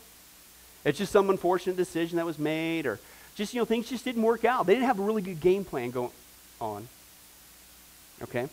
[0.85, 2.99] It's just some unfortunate decision that was made, or
[3.35, 4.67] just, you know, things just didn't work out.
[4.67, 6.11] They didn't have a really good game plan going
[6.61, 6.89] on.
[8.23, 8.49] Okay?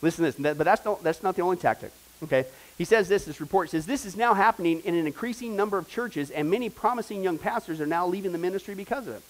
[0.00, 1.92] Listen to this, but that's not, that's not the only tactic.
[2.22, 2.46] Okay?
[2.78, 5.88] He says this, this report says, this is now happening in an increasing number of
[5.88, 9.22] churches, and many promising young pastors are now leaving the ministry because of it.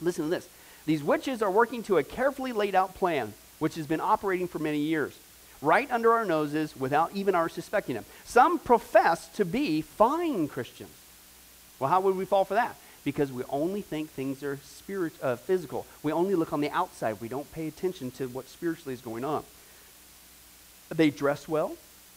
[0.00, 0.48] Listen to this.
[0.86, 4.58] These witches are working to a carefully laid out plan, which has been operating for
[4.58, 5.16] many years,
[5.62, 8.04] right under our noses without even our suspecting them.
[8.24, 10.90] Some profess to be fine Christians.
[11.78, 12.76] Well, how would we fall for that?
[13.04, 15.86] Because we only think things are spirit, uh, physical.
[16.02, 17.20] We only look on the outside.
[17.20, 19.44] We don't pay attention to what spiritually is going on.
[20.88, 21.76] They dress well,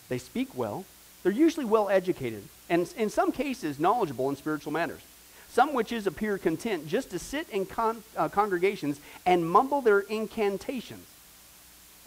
[0.10, 0.86] they speak well,
[1.24, 5.02] they're usually well educated, and in some cases, knowledgeable in spiritual matters.
[5.50, 11.06] Some witches appear content just to sit in con- uh, congregations and mumble their incantations.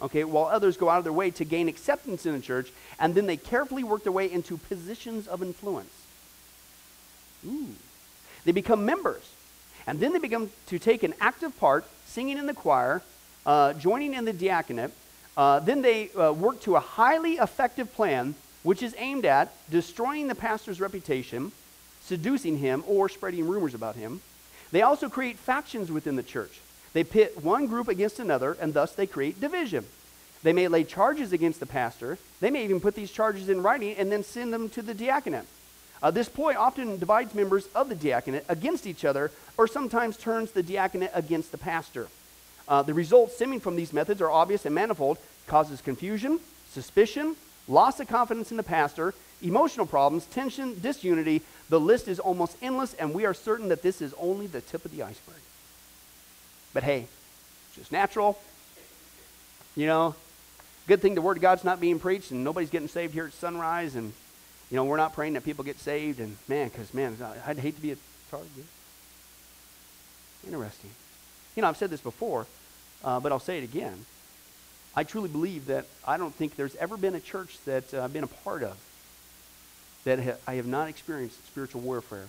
[0.01, 3.13] Okay, while others go out of their way to gain acceptance in the church, and
[3.13, 5.91] then they carefully work their way into positions of influence.
[7.47, 7.67] Ooh.
[8.45, 9.29] They become members,
[9.85, 13.01] and then they begin to take an active part, singing in the choir,
[13.45, 14.91] uh, joining in the diaconate.
[15.37, 20.27] Uh, then they uh, work to a highly effective plan, which is aimed at destroying
[20.27, 21.51] the pastor's reputation
[22.01, 24.21] seducing him, or spreading rumors about him.
[24.71, 26.59] They also create factions within the church.
[26.93, 29.85] They pit one group against another, and thus they create division.
[30.43, 32.17] They may lay charges against the pastor.
[32.39, 35.45] They may even put these charges in writing and then send them to the diaconate.
[36.01, 40.51] Uh, this ploy often divides members of the diaconate against each other, or sometimes turns
[40.51, 42.07] the diaconate against the pastor.
[42.67, 47.35] Uh, the results stemming from these methods are obvious and manifold, causes confusion, suspicion,
[47.67, 51.41] loss of confidence in the pastor, emotional problems, tension, disunity.
[51.69, 54.85] The list is almost endless, and we are certain that this is only the tip
[54.85, 55.35] of the iceberg.
[56.73, 57.07] But hey,
[57.67, 58.39] it's just natural.
[59.75, 60.15] You know,
[60.87, 63.33] good thing the Word of God's not being preached and nobody's getting saved here at
[63.33, 64.13] Sunrise, and,
[64.71, 66.19] you know, we're not praying that people get saved.
[66.19, 67.97] And, man, because, man, I'd hate to be a
[68.31, 68.65] target.
[70.45, 70.89] Interesting.
[71.55, 72.47] You know, I've said this before,
[73.03, 74.05] uh, but I'll say it again.
[74.95, 78.13] I truly believe that I don't think there's ever been a church that uh, I've
[78.13, 78.77] been a part of
[80.05, 82.27] that ha- I have not experienced spiritual warfare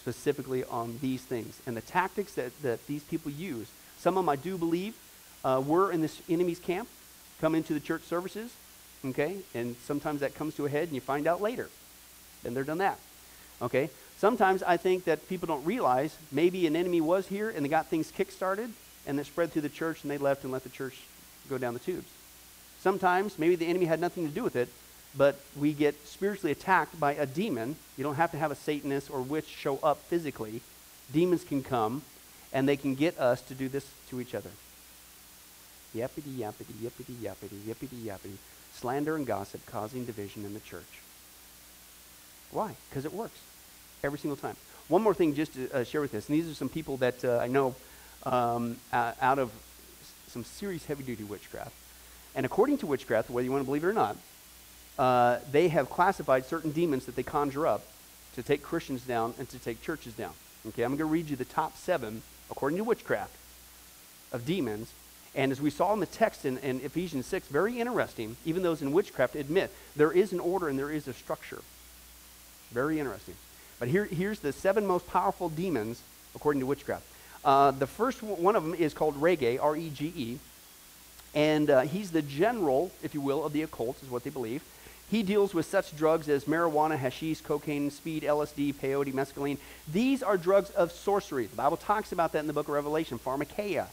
[0.00, 1.60] specifically on these things.
[1.66, 4.94] And the tactics that, that these people use, some of them I do believe
[5.44, 6.88] uh, were in this enemy's camp,
[7.40, 8.50] come into the church services,
[9.04, 9.36] okay?
[9.54, 11.68] And sometimes that comes to a head and you find out later.
[12.42, 12.98] Then they're done that,
[13.62, 13.90] okay?
[14.18, 17.86] Sometimes I think that people don't realize maybe an enemy was here and they got
[17.88, 18.70] things kick-started
[19.06, 20.98] and it spread through the church and they left and let the church
[21.48, 22.08] go down the tubes.
[22.80, 24.68] Sometimes maybe the enemy had nothing to do with it,
[25.16, 27.76] but we get spiritually attacked by a demon.
[27.96, 30.60] You don't have to have a Satanist or witch show up physically.
[31.12, 32.02] Demons can come
[32.52, 34.50] and they can get us to do this to each other.
[35.94, 38.36] Yappity, yappity, yippity, yappity, yippity, yappity.
[38.76, 40.82] Slander and gossip causing division in the church.
[42.50, 42.74] Why?
[42.88, 43.38] Because it works
[44.04, 44.56] every single time.
[44.88, 47.24] One more thing just to uh, share with us, and these are some people that
[47.24, 47.74] uh, I know
[48.24, 49.50] um, out of
[50.28, 51.72] some serious heavy duty witchcraft.
[52.34, 54.16] And according to witchcraft, whether you want to believe it or not,
[54.98, 57.82] uh, they have classified certain demons that they conjure up
[58.34, 60.32] to take Christians down and to take churches down.
[60.68, 63.34] Okay, I'm going to read you the top seven, according to witchcraft,
[64.32, 64.92] of demons.
[65.36, 68.80] And as we saw in the text in, in Ephesians 6, very interesting, even those
[68.80, 71.60] in witchcraft admit there is an order and there is a structure.
[72.72, 73.34] Very interesting.
[73.78, 76.00] But here, here's the seven most powerful demons
[76.34, 77.04] according to witchcraft.
[77.44, 80.38] Uh, the first one of them is called Rege, R E G E.
[81.34, 84.62] And uh, he's the general, if you will, of the occult, is what they believe.
[85.10, 89.58] He deals with such drugs as marijuana, hashish, cocaine, speed, LSD, peyote, mescaline.
[89.92, 91.46] These are drugs of sorcery.
[91.46, 93.86] The Bible talks about that in the book of Revelation, pharmakeia.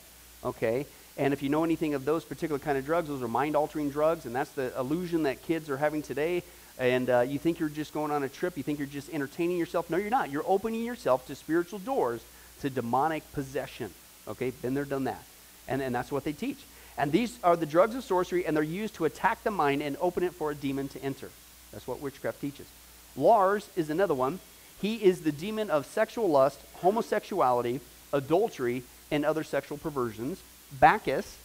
[0.44, 0.88] Okay?
[1.18, 3.92] And if you know anything of those particular kind of drugs, those are mind altering
[3.92, 6.44] drugs, and that's the illusion that kids are having today.
[6.80, 9.58] And uh, you think you're just going on a trip, you think you're just entertaining
[9.58, 9.90] yourself.
[9.90, 10.32] No, you're not.
[10.32, 12.24] You're opening yourself to spiritual doors
[12.62, 13.92] to demonic possession.
[14.28, 14.50] Okay?
[14.50, 15.24] Been there, done that.
[15.68, 16.58] And, and that's what they teach.
[16.98, 19.98] And these are the drugs of sorcery, and they're used to attack the mind and
[20.00, 21.30] open it for a demon to enter.
[21.72, 22.68] That's what witchcraft teaches.
[23.16, 24.40] Lars is another one.
[24.82, 27.80] He is the demon of sexual lust, homosexuality,
[28.12, 30.42] adultery, and other sexual perversions.
[30.80, 31.38] Bacchus,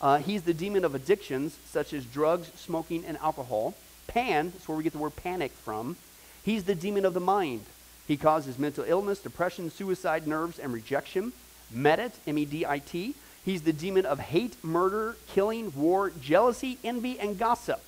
[0.00, 3.74] uh, he's the demon of addictions such as drugs, smoking, and alcohol.
[4.06, 5.96] Pan, that's where we get the word panic from.
[6.42, 7.64] He's the demon of the mind.
[8.08, 11.32] He causes mental illness, depression, suicide, nerves, and rejection.
[11.72, 13.14] Medit, M E D I T,
[13.44, 17.80] He's the demon of hate, murder, killing, war, jealousy, envy, and gossip.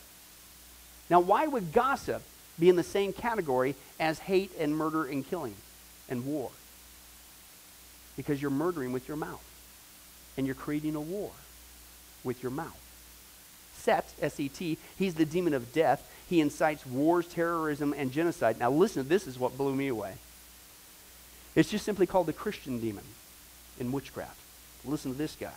[1.11, 2.23] Now, why would gossip
[2.59, 5.55] be in the same category as hate and murder and killing
[6.09, 6.51] and war?
[8.17, 9.43] Because you're murdering with your mouth
[10.37, 11.31] and you're creating a war
[12.25, 12.79] with your mouth.
[13.75, 16.09] Set, S E T, he's the demon of death.
[16.29, 18.59] He incites wars, terrorism, and genocide.
[18.59, 20.15] Now, listen, this is what blew me away.
[21.55, 23.05] It's just simply called the Christian demon
[23.79, 24.39] in witchcraft.
[24.85, 25.53] Listen to this guy.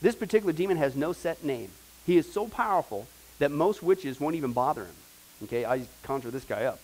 [0.00, 1.70] This particular demon has no set name.
[2.06, 3.06] He is so powerful
[3.38, 4.94] that most witches won't even bother him.
[5.44, 6.80] Okay, I conjure this guy up.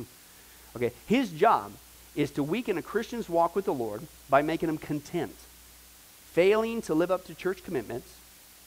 [0.76, 1.72] okay, his job
[2.14, 5.34] is to weaken a Christian's walk with the Lord by making him content,
[6.32, 8.08] failing to live up to church commitments,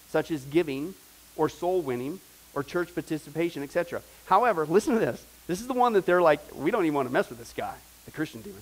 [0.09, 0.93] such as giving
[1.35, 2.19] or soul winning
[2.53, 4.01] or church participation, etc.
[4.25, 5.25] However, listen to this.
[5.47, 7.53] This is the one that they're like, we don't even want to mess with this
[7.53, 8.61] guy, the Christian demon.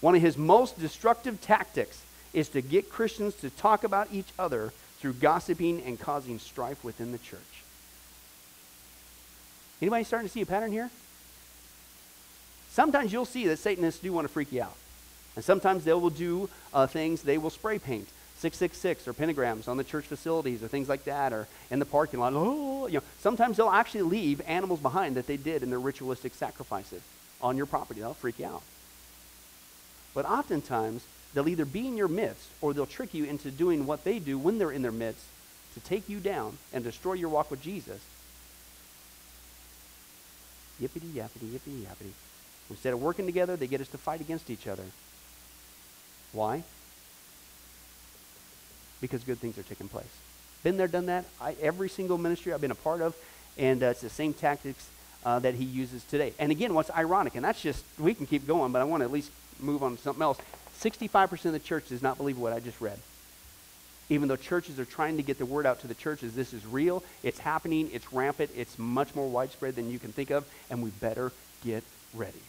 [0.00, 4.72] One of his most destructive tactics is to get Christians to talk about each other
[4.98, 7.40] through gossiping and causing strife within the church.
[9.80, 10.90] Anybody starting to see a pattern here?
[12.70, 14.76] Sometimes you'll see that Satanists do want to freak you out.
[15.34, 19.76] And sometimes they will do uh, things, they will spray paint 666 or pentagrams on
[19.76, 22.32] the church facilities or things like that or in the parking lot.
[22.34, 26.34] Oh, you know, sometimes they'll actually leave animals behind that they did in their ritualistic
[26.34, 27.02] sacrifices
[27.40, 28.00] on your property.
[28.00, 28.62] They'll freak you out.
[30.14, 31.02] But oftentimes,
[31.36, 34.38] They'll either be in your midst or they'll trick you into doing what they do
[34.38, 35.26] when they're in their midst
[35.74, 38.00] to take you down and destroy your walk with Jesus.
[40.80, 42.12] Yippity yappity, yippity yappity.
[42.70, 44.84] Instead of working together, they get us to fight against each other.
[46.32, 46.64] Why?
[49.00, 50.06] Because good things are taking place.
[50.62, 51.24] Been there, done that.
[51.40, 53.14] I, every single ministry I've been a part of,
[53.58, 54.88] and uh, it's the same tactics
[55.24, 56.32] uh, that he uses today.
[56.38, 59.04] And again, what's ironic, and that's just, we can keep going, but I want to
[59.04, 59.30] at least
[59.60, 60.38] move on to something else.
[60.80, 62.98] 65% of the church does not believe what I just read.
[64.08, 66.34] even though churches are trying to get the word out to the churches.
[66.34, 70.30] This is real, it's happening, it's rampant, it's much more widespread than you can think
[70.30, 71.32] of, and we better
[71.64, 71.82] get
[72.14, 72.40] ready.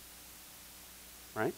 [1.36, 1.54] Right?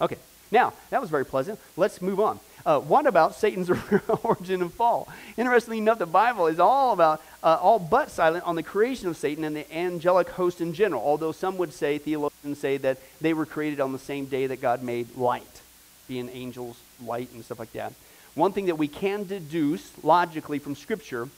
[0.00, 0.18] Okay.
[0.52, 1.58] Now, that was very pleasant.
[1.76, 2.38] Let's move on.
[2.64, 3.70] Uh, what about Satan's
[4.22, 5.08] origin and fall?
[5.36, 9.16] Interestingly enough, the Bible is all about, uh, all but silent on the creation of
[9.16, 13.32] Satan and the angelic host in general, although some would say, theologians say, that they
[13.32, 15.62] were created on the same day that God made light,
[16.06, 17.94] being angels, light, and stuff like that.
[18.34, 21.28] One thing that we can deduce logically from Scripture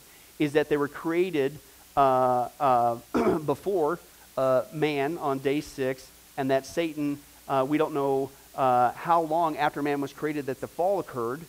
[0.41, 1.59] is that they were created
[1.97, 4.01] uh, uh before
[4.37, 9.57] uh, man on day six, and that Satan, uh, we don't know uh, how long
[9.57, 11.41] after man was created that the fall occurred,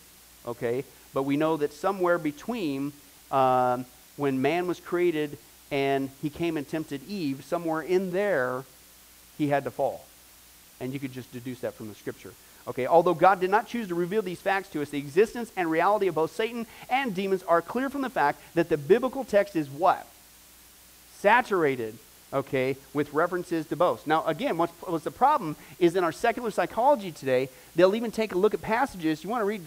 [0.48, 0.84] okay?
[1.14, 2.92] But we know that somewhere between
[3.32, 3.86] um,
[4.18, 5.38] when man was created
[5.72, 8.64] and he came and tempted Eve, somewhere in there,
[9.38, 10.06] he had to fall.
[10.80, 12.34] And you could just deduce that from the scripture.
[12.68, 15.70] Okay, although God did not choose to reveal these facts to us, the existence and
[15.70, 19.56] reality of both Satan and demons are clear from the fact that the biblical text
[19.56, 20.08] is what?
[21.20, 21.98] Saturated
[22.36, 24.06] okay, with references to both.
[24.06, 28.34] Now, again, what's, what's the problem is in our secular psychology today, they'll even take
[28.34, 29.24] a look at passages.
[29.24, 29.62] You want to read,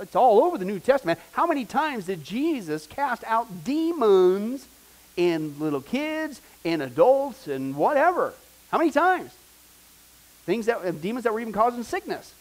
[0.00, 1.20] it's all over the New Testament.
[1.32, 4.66] How many times did Jesus cast out demons
[5.16, 8.32] in little kids, in adults, and whatever?
[8.70, 9.32] How many times?
[10.46, 12.32] Things that, demons that were even causing sickness.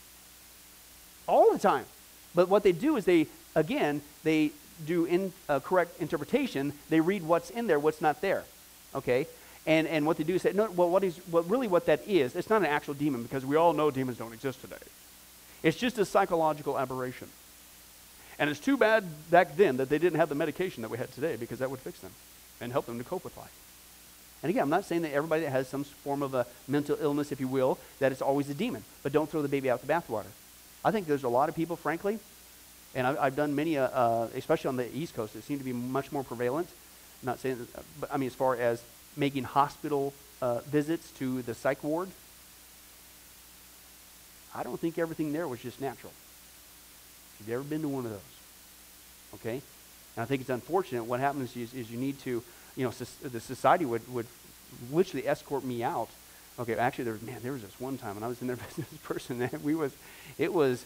[1.28, 1.86] All the time.
[2.34, 4.52] But what they do is they, again, they
[4.86, 6.72] do in, uh, correct interpretation.
[6.90, 8.46] They read what's in there, what's not there
[8.96, 9.28] okay?
[9.66, 12.08] And, and what they do is say, no, well, what is, well, really what that
[12.08, 14.76] is, it's not an actual demon because we all know demons don't exist today.
[15.62, 17.28] It's just a psychological aberration.
[18.40, 21.12] And it's too bad back then that they didn't have the medication that we had
[21.14, 22.12] today because that would fix them
[22.60, 23.54] and help them to cope with life.
[24.42, 27.32] And again, I'm not saying that everybody that has some form of a mental illness,
[27.32, 28.84] if you will, that it's always a demon.
[29.04, 30.32] But don't throw the baby out the bathwater.
[30.84, 32.18] I think there's a lot of people, frankly,
[32.96, 35.66] and I've, I've done many, uh, uh, especially on the East Coast, it seems to
[35.66, 36.68] be much more prevalent,
[37.22, 37.68] I'm not saying,
[38.00, 38.82] but I mean, as far as
[39.16, 42.10] making hospital uh, visits to the psych ward,
[44.54, 46.12] I don't think everything there was just natural.
[47.40, 48.20] If you've ever been to one of those,
[49.36, 49.62] okay?
[50.16, 51.06] And I think it's unfortunate.
[51.06, 52.44] What happens is, is you need to,
[52.76, 54.28] you know, the society would, would
[54.92, 56.10] literally escort me out.
[56.60, 58.58] Okay, actually, there was, man, there was this one time when I was in there
[58.76, 59.94] this person, and we was,
[60.38, 60.86] it was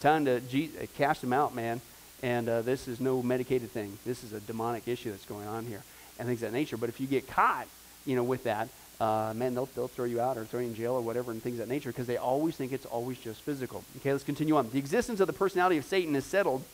[0.00, 1.80] time to G- cast them out, man.
[2.22, 3.98] And uh, this is no medicated thing.
[4.04, 5.82] This is a demonic issue that's going on here
[6.18, 6.76] and things of that nature.
[6.76, 7.66] But if you get caught,
[8.06, 8.68] you know, with that,
[9.00, 11.42] uh, man, they'll, they'll throw you out or throw you in jail or whatever and
[11.42, 13.84] things of that nature because they always think it's always just physical.
[13.98, 14.70] Okay, let's continue on.
[14.70, 16.64] The existence of the personality of Satan is settled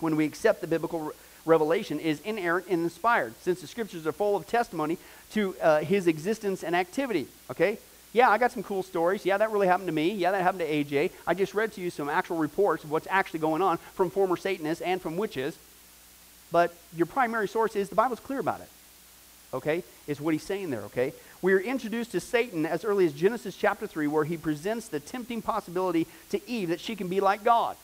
[0.00, 1.12] when we accept the biblical re-
[1.44, 4.98] revelation is inerrant and inspired, since the scriptures are full of testimony
[5.32, 7.26] to uh, his existence and activity.
[7.50, 7.78] Okay,
[8.12, 9.26] yeah, I got some cool stories.
[9.26, 10.12] Yeah, that really happened to me.
[10.12, 11.10] Yeah, that happened to AJ.
[11.26, 14.36] I just read to you some actual reports of what's actually going on from former
[14.36, 15.58] Satanists and from witches.
[16.50, 18.68] But your primary source is the Bible's clear about it.
[19.52, 19.82] Okay?
[20.06, 21.12] Is what he's saying there, okay?
[21.40, 25.00] We are introduced to Satan as early as Genesis chapter 3, where he presents the
[25.00, 27.76] tempting possibility to Eve that she can be like God.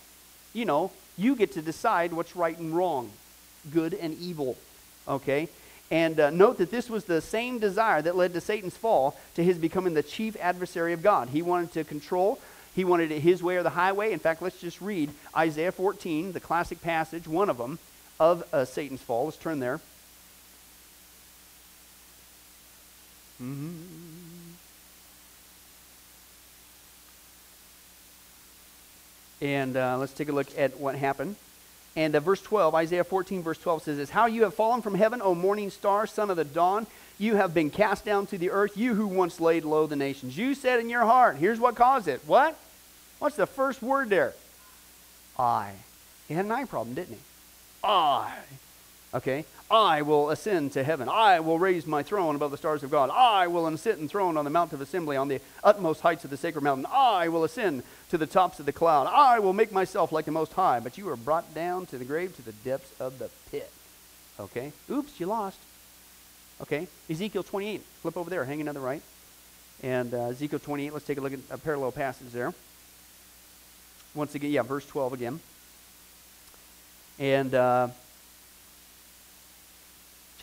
[0.53, 3.11] You know, you get to decide what's right and wrong,
[3.73, 4.57] good and evil.
[5.07, 5.49] Okay?
[5.91, 9.45] And uh, note that this was the same desire that led to Satan's fall, to
[9.45, 11.29] his becoming the chief adversary of God.
[11.29, 12.41] He wanted to control,
[12.75, 14.13] he wanted it his way or the highway.
[14.13, 17.79] In fact, let's just read Isaiah 14, the classic passage, one of them,
[18.19, 19.27] of uh, Satan's fall.
[19.27, 19.81] Let's turn there.
[23.43, 23.73] Mm-hmm.
[29.43, 31.37] And uh, let's take a look at what happened.
[31.97, 34.95] And uh, verse 12, Isaiah 14, verse 12 says this How you have fallen from
[34.95, 36.87] heaven, O morning star, son of the dawn.
[37.19, 40.37] You have been cast down to the earth, you who once laid low the nations.
[40.37, 42.21] You said in your heart, here's what caused it.
[42.27, 42.59] What?
[43.21, 44.35] What's the first word there?
[45.39, 45.73] I.
[46.27, 47.21] He had an eye problem, didn't he?
[47.85, 48.33] I.
[49.15, 49.45] Okay?
[49.71, 51.09] I will ascend to heaven.
[51.09, 53.11] I will raise my throne above the stars of God.
[53.11, 56.37] I will sit enthroned on the mount of assembly on the utmost heights of the
[56.37, 56.87] sacred mountain.
[56.93, 59.07] I will ascend to the tops of the cloud.
[59.07, 60.81] I will make myself like the Most High.
[60.81, 63.71] But you are brought down to the grave, to the depths of the pit.
[64.39, 64.73] Okay?
[64.91, 65.59] Oops, you lost.
[66.61, 66.87] Okay?
[67.09, 67.81] Ezekiel 28.
[68.03, 69.03] Flip over there, hanging on the right.
[69.83, 72.53] And uh, Ezekiel 28, let's take a look at a parallel passage there.
[74.15, 75.41] Once again, yeah, verse 12 again.
[77.19, 77.55] And.
[77.55, 77.89] Uh,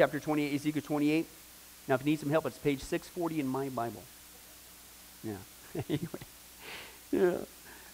[0.02, 1.26] chapter 28, Ezekiel 28.
[1.88, 4.02] Now, if you need some help, it's page 640 in my Bible.
[5.24, 5.36] Yeah.
[5.90, 6.08] anyway.
[7.12, 7.38] Yeah.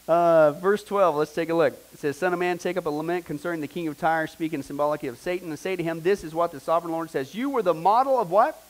[0.08, 1.74] Uh, verse 12, let's take a look.
[1.94, 4.64] It says, Son of man, take up a lament concerning the king of Tyre, speaking
[4.64, 7.36] symbolically of Satan, and say to him, This is what the sovereign Lord says.
[7.36, 8.62] You were the model of what?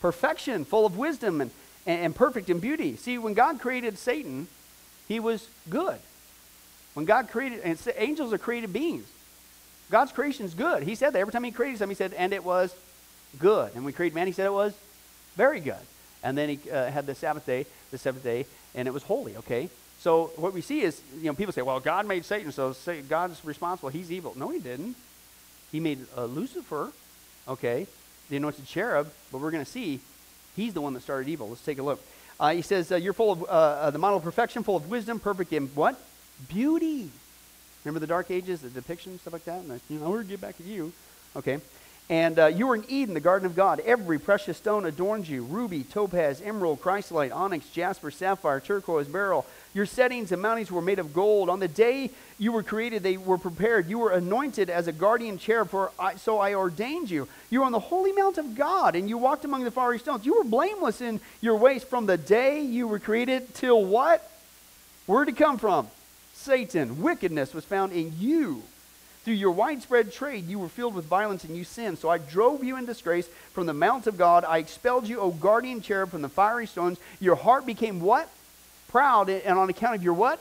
[0.00, 1.50] Perfection, full of wisdom and,
[1.86, 2.94] and, and perfect in beauty.
[2.96, 4.46] See, when God created Satan,
[5.08, 5.98] he was good.
[6.92, 9.06] When God created, and angels are created beings.
[9.90, 10.82] God's creation is good.
[10.82, 12.74] He said that every time He created something, He said, and it was
[13.38, 13.74] good.
[13.74, 14.74] And we created man, He said it was
[15.36, 15.76] very good.
[16.22, 19.36] And then He uh, had the Sabbath day, the seventh day, and it was holy.
[19.36, 19.68] Okay.
[20.00, 22.74] So what we see is, you know, people say, well, God made Satan, so
[23.08, 23.88] God's responsible.
[23.88, 24.34] He's evil.
[24.36, 24.96] No, He didn't.
[25.72, 26.92] He made uh, Lucifer.
[27.46, 27.86] Okay,
[28.30, 29.10] the anointed cherub.
[29.30, 30.00] But we're going to see,
[30.56, 31.48] He's the one that started evil.
[31.48, 32.02] Let's take a look.
[32.38, 34.88] Uh, he says, uh, You're full of uh, uh, the model of perfection, full of
[34.88, 36.00] wisdom, perfect in what?
[36.48, 37.10] Beauty.
[37.84, 39.60] Remember the Dark Ages, the depiction, stuff like that?
[39.60, 40.92] And I, you know, we're to get back at you.
[41.36, 41.60] Okay.
[42.10, 43.80] And uh, you were in Eden, the garden of God.
[43.80, 49.46] Every precious stone adorns you ruby, topaz, emerald, chrysolite, onyx, jasper, sapphire, turquoise, beryl.
[49.72, 51.48] Your settings and mountings were made of gold.
[51.48, 53.88] On the day you were created, they were prepared.
[53.88, 57.26] You were anointed as a guardian cherub, for I, so I ordained you.
[57.48, 60.26] You were on the holy mount of God, and you walked among the fiery stones.
[60.26, 64.30] You were blameless in your ways from the day you were created till what?
[65.06, 65.88] Where did it come from?
[66.44, 67.00] Satan.
[67.00, 68.62] Wickedness was found in you.
[69.24, 71.98] Through your widespread trade, you were filled with violence and you sinned.
[71.98, 74.44] So I drove you in disgrace from the mount of God.
[74.44, 76.98] I expelled you, O guardian cherub, from the fiery stones.
[77.20, 78.28] Your heart became what?
[78.88, 80.38] Proud, and on account of your what?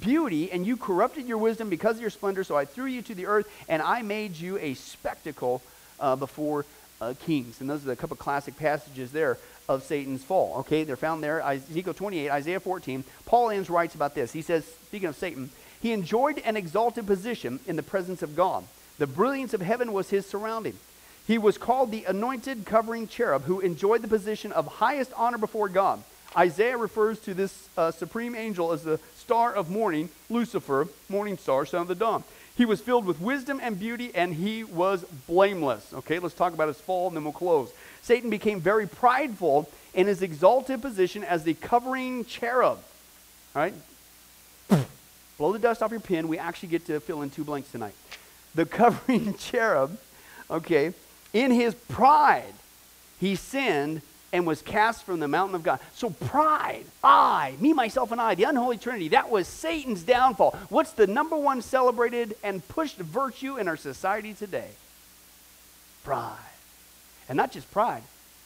[0.00, 2.42] Beauty, and you corrupted your wisdom because of your splendor.
[2.42, 5.62] So I threw you to the earth, and I made you a spectacle
[6.00, 6.66] uh, before
[7.00, 7.60] uh, kings.
[7.60, 9.38] And those are a couple classic passages there
[9.68, 10.58] of Satan's fall.
[10.60, 11.40] Okay, they're found there.
[11.40, 13.04] Ezekiel 28, Isaiah 14.
[13.26, 14.32] Paul Enns writes about this.
[14.32, 15.50] He says, speaking of Satan,
[15.80, 18.64] he enjoyed an exalted position in the presence of God.
[18.98, 20.78] The brilliance of heaven was his surrounding.
[21.26, 25.68] He was called the anointed covering cherub who enjoyed the position of highest honor before
[25.68, 26.02] God.
[26.36, 31.64] Isaiah refers to this uh, supreme angel as the star of morning, Lucifer, morning star,
[31.64, 32.24] son of the dawn.
[32.56, 35.92] He was filled with wisdom and beauty, and he was blameless.
[35.92, 37.72] Okay, let's talk about his fall, and then we'll close.
[38.04, 42.78] Satan became very prideful in his exalted position as the covering cherub.
[43.56, 43.74] All right?
[45.38, 46.28] blow the dust off your pen.
[46.28, 47.94] We actually get to fill in two blanks tonight.
[48.54, 49.96] The covering cherub,
[50.50, 50.92] okay,
[51.32, 52.52] in his pride,
[53.20, 54.02] he sinned
[54.34, 55.80] and was cast from the mountain of God.
[55.94, 60.58] So pride, I, me, myself, and I, the unholy trinity, that was Satan's downfall.
[60.68, 64.68] What's the number one celebrated and pushed virtue in our society today?
[66.04, 66.36] Pride.
[67.28, 68.02] And not just pride,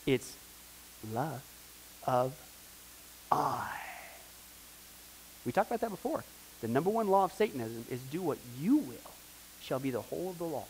[0.06, 0.34] it's
[1.12, 1.42] love
[2.06, 2.32] of
[3.30, 3.70] I.
[5.44, 6.24] We talked about that before.
[6.60, 9.12] The number one law of Satanism is do what you will
[9.62, 10.66] shall be the whole of the law.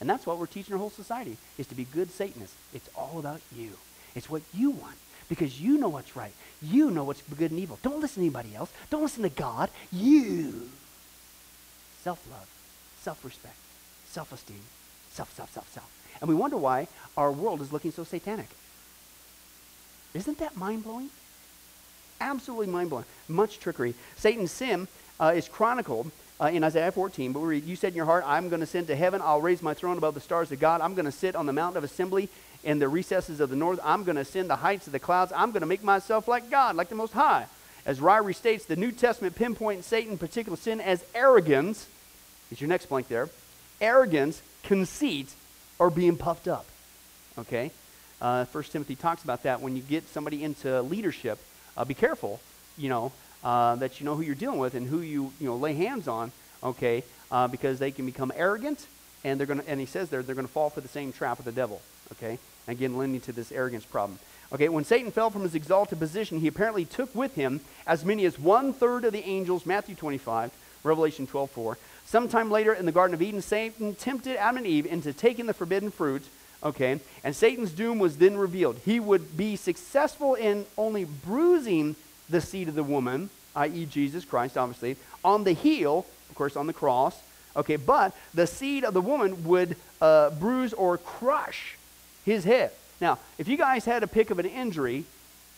[0.00, 2.56] And that's what we're teaching our whole society, is to be good Satanists.
[2.72, 3.70] It's all about you.
[4.14, 4.96] It's what you want
[5.28, 6.32] because you know what's right.
[6.60, 7.78] You know what's good and evil.
[7.82, 8.72] Don't listen to anybody else.
[8.90, 9.70] Don't listen to God.
[9.92, 10.68] You.
[12.02, 12.48] Self-love,
[13.00, 13.56] self-respect,
[14.10, 14.60] self-esteem,
[15.10, 15.90] self, self, self, self.
[16.24, 18.48] And we wonder why our world is looking so satanic.
[20.14, 21.10] Isn't that mind-blowing?
[22.18, 23.04] Absolutely mind-blowing.
[23.28, 23.92] Much trickery.
[24.16, 24.88] Satan's sin
[25.20, 26.10] uh, is chronicled
[26.40, 27.34] uh, in Isaiah 14.
[27.34, 29.20] But You said in your heart, I'm going to ascend to heaven.
[29.22, 30.80] I'll raise my throne above the stars of God.
[30.80, 32.30] I'm going to sit on the mountain of assembly
[32.62, 33.78] in the recesses of the north.
[33.84, 35.30] I'm going to ascend the heights of the clouds.
[35.36, 37.44] I'm going to make myself like God, like the Most High.
[37.84, 41.86] As Ryrie states, the New Testament pinpoints Satan, particular sin, as arrogance.
[42.50, 43.28] Is your next blank there?
[43.82, 45.28] Arrogance, conceit,
[45.78, 46.66] or being puffed up.
[47.38, 47.70] Okay?
[48.20, 49.60] Uh, First Timothy talks about that.
[49.60, 51.38] When you get somebody into leadership,
[51.76, 52.40] uh, be careful,
[52.78, 53.12] you know,
[53.42, 56.08] uh, that you know who you're dealing with and who you, you know, lay hands
[56.08, 57.04] on, okay?
[57.30, 58.86] Uh, because they can become arrogant,
[59.24, 61.12] and they're going to, and he says there, they're going to fall for the same
[61.12, 62.38] trap of the devil, okay?
[62.66, 64.18] Again, lending to this arrogance problem.
[64.52, 68.24] Okay, when Satan fell from his exalted position, he apparently took with him as many
[68.24, 70.52] as one third of the angels, Matthew 25,
[70.84, 71.78] Revelation 12 4.
[72.06, 75.54] Sometime later in the Garden of Eden, Satan tempted Adam and Eve into taking the
[75.54, 76.22] forbidden fruit,
[76.62, 78.78] okay, and Satan's doom was then revealed.
[78.84, 81.96] He would be successful in only bruising
[82.28, 86.66] the seed of the woman, i.e., Jesus Christ, obviously, on the heel, of course, on
[86.66, 87.20] the cross,
[87.56, 91.76] okay, but the seed of the woman would uh, bruise or crush
[92.24, 92.70] his head.
[93.00, 95.04] Now, if you guys had a pick of an injury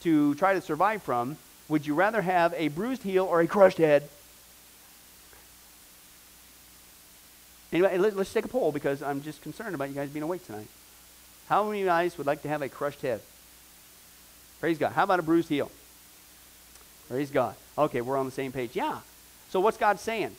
[0.02, 1.36] to try to survive from,
[1.68, 4.08] would you rather have a bruised heel or a crushed head?
[7.76, 10.46] Anyway, let, us take a poll because I'm just concerned about you guys being awake
[10.46, 10.68] tonight.
[11.46, 13.20] How many of you guys would like to have a crushed head?
[14.60, 14.92] Praise God.
[14.92, 15.70] How about a bruised heel?
[17.10, 17.54] Praise God.
[17.76, 18.70] Okay, we're on the same page.
[18.74, 19.00] Yeah.
[19.50, 20.34] So what's God saying?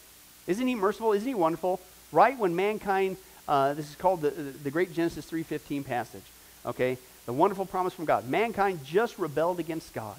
[0.48, 1.14] Isn't he merciful?
[1.14, 1.80] Isn't he wonderful?
[2.12, 3.18] Right when mankind,
[3.48, 6.26] uh, this is called the, the great Genesis 3.15 passage.
[6.66, 6.98] Okay?
[7.28, 8.28] The wonderful promise from God.
[8.28, 10.18] Mankind just rebelled against God.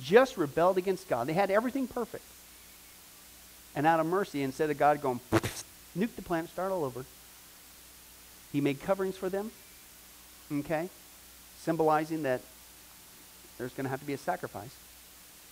[0.00, 1.26] Just rebelled against God.
[1.26, 2.24] They had everything perfect.
[3.76, 5.20] And out of mercy, instead of God going,
[5.98, 7.04] nuke the planet, start all over,
[8.52, 9.50] he made coverings for them.
[10.52, 10.88] Okay?
[11.58, 12.40] Symbolizing that
[13.58, 14.74] there's going to have to be a sacrifice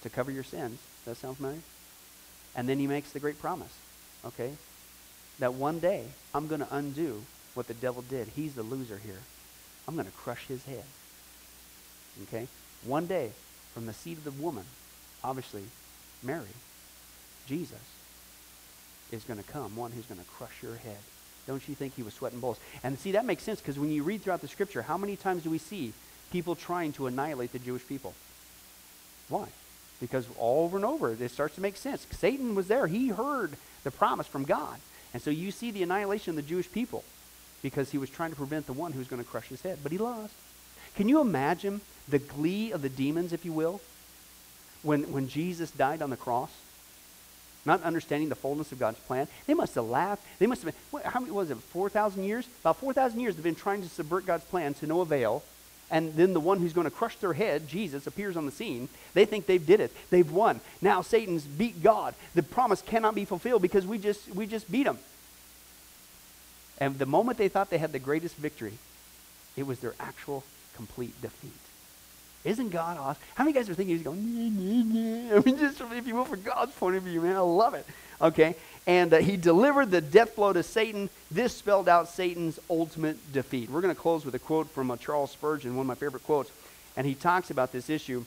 [0.02, 0.78] to cover your sins.
[1.04, 1.60] Does that sound familiar?
[2.54, 3.72] And then he makes the great promise,
[4.24, 4.52] okay?
[5.40, 7.22] That one day I'm going to undo
[7.54, 8.28] what the devil did.
[8.28, 9.20] He's the loser here.
[9.86, 10.84] I'm going to crush his head.
[12.22, 12.48] Okay?
[12.84, 13.32] One day,
[13.74, 14.64] from the seed of the woman,
[15.22, 15.64] obviously,
[16.22, 16.46] Mary,
[17.46, 17.78] Jesus,
[19.12, 20.98] is going to come, one who's going to crush your head.
[21.46, 22.60] Don't you think he was sweating bullets?
[22.82, 25.44] And see, that makes sense because when you read throughout the scripture, how many times
[25.44, 25.92] do we see
[26.32, 28.14] people trying to annihilate the Jewish people?
[29.28, 29.46] Why?
[30.00, 32.06] Because all over and over, it starts to make sense.
[32.10, 32.86] Satan was there.
[32.86, 34.78] He heard the promise from God.
[35.14, 37.04] And so you see the annihilation of the Jewish people
[37.62, 39.78] because he was trying to prevent the one who was going to crush his head.
[39.82, 40.34] But he lost.
[40.96, 43.80] Can you imagine the glee of the demons, if you will,
[44.82, 46.50] when, when Jesus died on the cross?
[47.66, 49.26] Not understanding the fullness of God's plan.
[49.46, 50.24] They must have laughed.
[50.38, 52.46] They must have been, what, how many was it, 4,000 years?
[52.60, 55.42] About 4,000 years they've been trying to subvert God's plan to no avail.
[55.90, 58.88] And then the one who's going to crush their head, Jesus, appears on the scene.
[59.14, 59.92] They think they've did it.
[60.10, 60.60] They've won.
[60.80, 62.14] Now Satan's beat God.
[62.34, 64.98] The promise cannot be fulfilled because we just, we just beat him.
[66.78, 68.74] And the moment they thought they had the greatest victory,
[69.56, 70.44] it was their actual
[70.74, 71.52] complete defeat.
[72.46, 73.20] Isn't God awesome?
[73.34, 75.36] How many guys are thinking he's going, nah, nah, nah.
[75.36, 77.84] I mean, just if you will, from God's point of view, man, I love it.
[78.22, 78.54] Okay?
[78.86, 81.10] And uh, he delivered the death blow to Satan.
[81.28, 83.68] This spelled out Satan's ultimate defeat.
[83.68, 86.22] We're going to close with a quote from uh, Charles Spurgeon, one of my favorite
[86.22, 86.52] quotes.
[86.96, 88.24] And he talks about this issue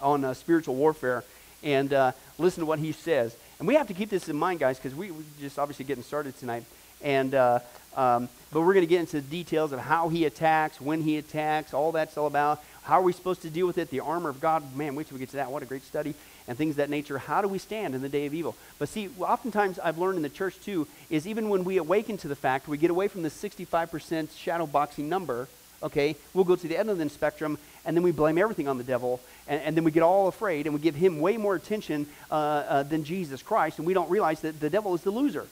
[0.00, 1.22] on uh, spiritual warfare.
[1.62, 3.36] And uh, listen to what he says.
[3.60, 6.02] And we have to keep this in mind, guys, because we, we're just obviously getting
[6.02, 6.64] started tonight.
[7.02, 7.60] And uh,
[7.98, 11.16] um, but we're going to get into the details of how he attacks, when he
[11.16, 12.62] attacks, all that's all about.
[12.88, 13.90] How are we supposed to deal with it?
[13.90, 14.74] The armor of God.
[14.74, 15.50] Man, wait till we get to that.
[15.50, 16.14] What a great study.
[16.46, 17.18] And things that nature.
[17.18, 18.56] How do we stand in the day of evil?
[18.78, 22.28] But see, oftentimes I've learned in the church too, is even when we awaken to
[22.28, 25.48] the fact, we get away from the 65% shadow boxing number,
[25.82, 28.78] okay, we'll go to the end of the spectrum, and then we blame everything on
[28.78, 31.56] the devil, and, and then we get all afraid, and we give him way more
[31.56, 35.10] attention uh, uh, than Jesus Christ, and we don't realize that the devil is the
[35.10, 35.46] loser.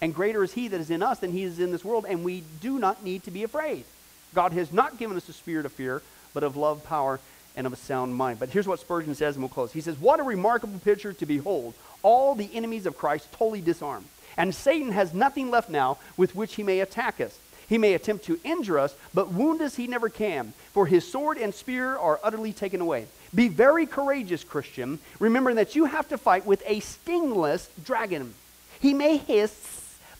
[0.00, 2.24] And greater is he that is in us than he is in this world, and
[2.24, 3.84] we do not need to be afraid.
[4.34, 6.02] God has not given us a spirit of fear,
[6.34, 7.20] but of love, power,
[7.56, 8.38] and of a sound mind.
[8.38, 9.72] But here's what Spurgeon says, and we'll close.
[9.72, 11.74] He says, What a remarkable picture to behold!
[12.02, 14.06] All the enemies of Christ totally disarmed.
[14.36, 17.38] And Satan has nothing left now with which he may attack us.
[17.68, 21.38] He may attempt to injure us, but wound us he never can, for his sword
[21.38, 23.06] and spear are utterly taken away.
[23.34, 28.34] Be very courageous, Christian, remembering that you have to fight with a stingless dragon.
[28.80, 29.72] He may hiss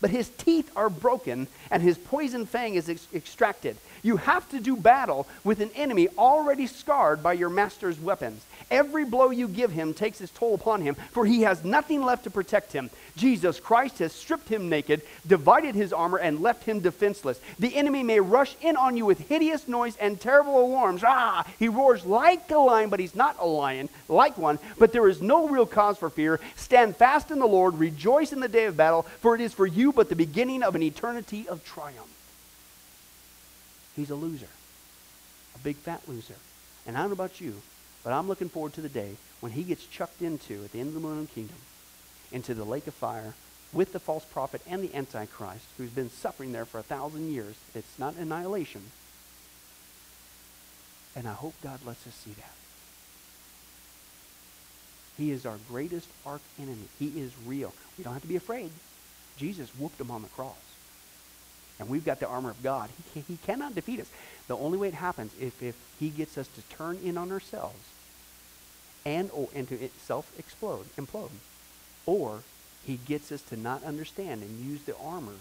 [0.03, 3.77] but his teeth are broken and his poison fang is ex- extracted.
[4.03, 8.43] You have to do battle with an enemy already scarred by your master's weapons.
[8.69, 12.23] Every blow you give him takes its toll upon him, for he has nothing left
[12.25, 12.89] to protect him.
[13.15, 17.39] Jesus Christ has stripped him naked, divided his armor, and left him defenseless.
[17.59, 21.03] The enemy may rush in on you with hideous noise and terrible alarms.
[21.05, 24.59] Ah, he roars like a lion, but he's not a lion, like one.
[24.79, 26.39] But there is no real cause for fear.
[26.55, 29.67] Stand fast in the Lord, rejoice in the day of battle, for it is for
[29.67, 32.12] you but the beginning of an eternity of triumph.
[33.95, 34.49] He's a loser,
[35.55, 36.35] a big fat loser.
[36.85, 37.61] And I don't know about you,
[38.03, 40.89] but I'm looking forward to the day when he gets chucked into, at the end
[40.89, 41.57] of the millennium kingdom,
[42.31, 43.33] into the lake of fire
[43.71, 47.55] with the false prophet and the Antichrist, who's been suffering there for a thousand years.
[47.73, 48.81] It's not annihilation.
[51.15, 52.53] And I hope God lets us see that.
[55.17, 56.87] He is our greatest arch enemy.
[56.97, 57.73] He is real.
[57.97, 58.71] We don't have to be afraid.
[59.37, 60.55] Jesus whooped him on the cross.
[61.83, 62.89] And we've got the armor of God.
[63.13, 64.07] He, he cannot defeat us.
[64.47, 67.75] The only way it happens is if he gets us to turn in on ourselves
[69.05, 71.29] and, or, and to self-explode, implode.
[72.05, 72.39] Or
[72.85, 75.33] he gets us to not understand and use the armor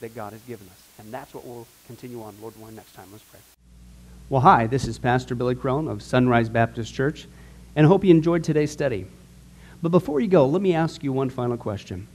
[0.00, 0.82] that God has given us.
[0.98, 3.06] And that's what we'll continue on, Lord willing, next time.
[3.12, 3.38] Let's pray.
[4.28, 7.28] Well, hi, this is Pastor Billy Crone of Sunrise Baptist Church,
[7.76, 9.06] and I hope you enjoyed today's study.
[9.82, 12.08] But before you go, let me ask you one final question.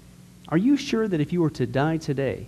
[0.50, 2.48] Are you sure that if you were to die today,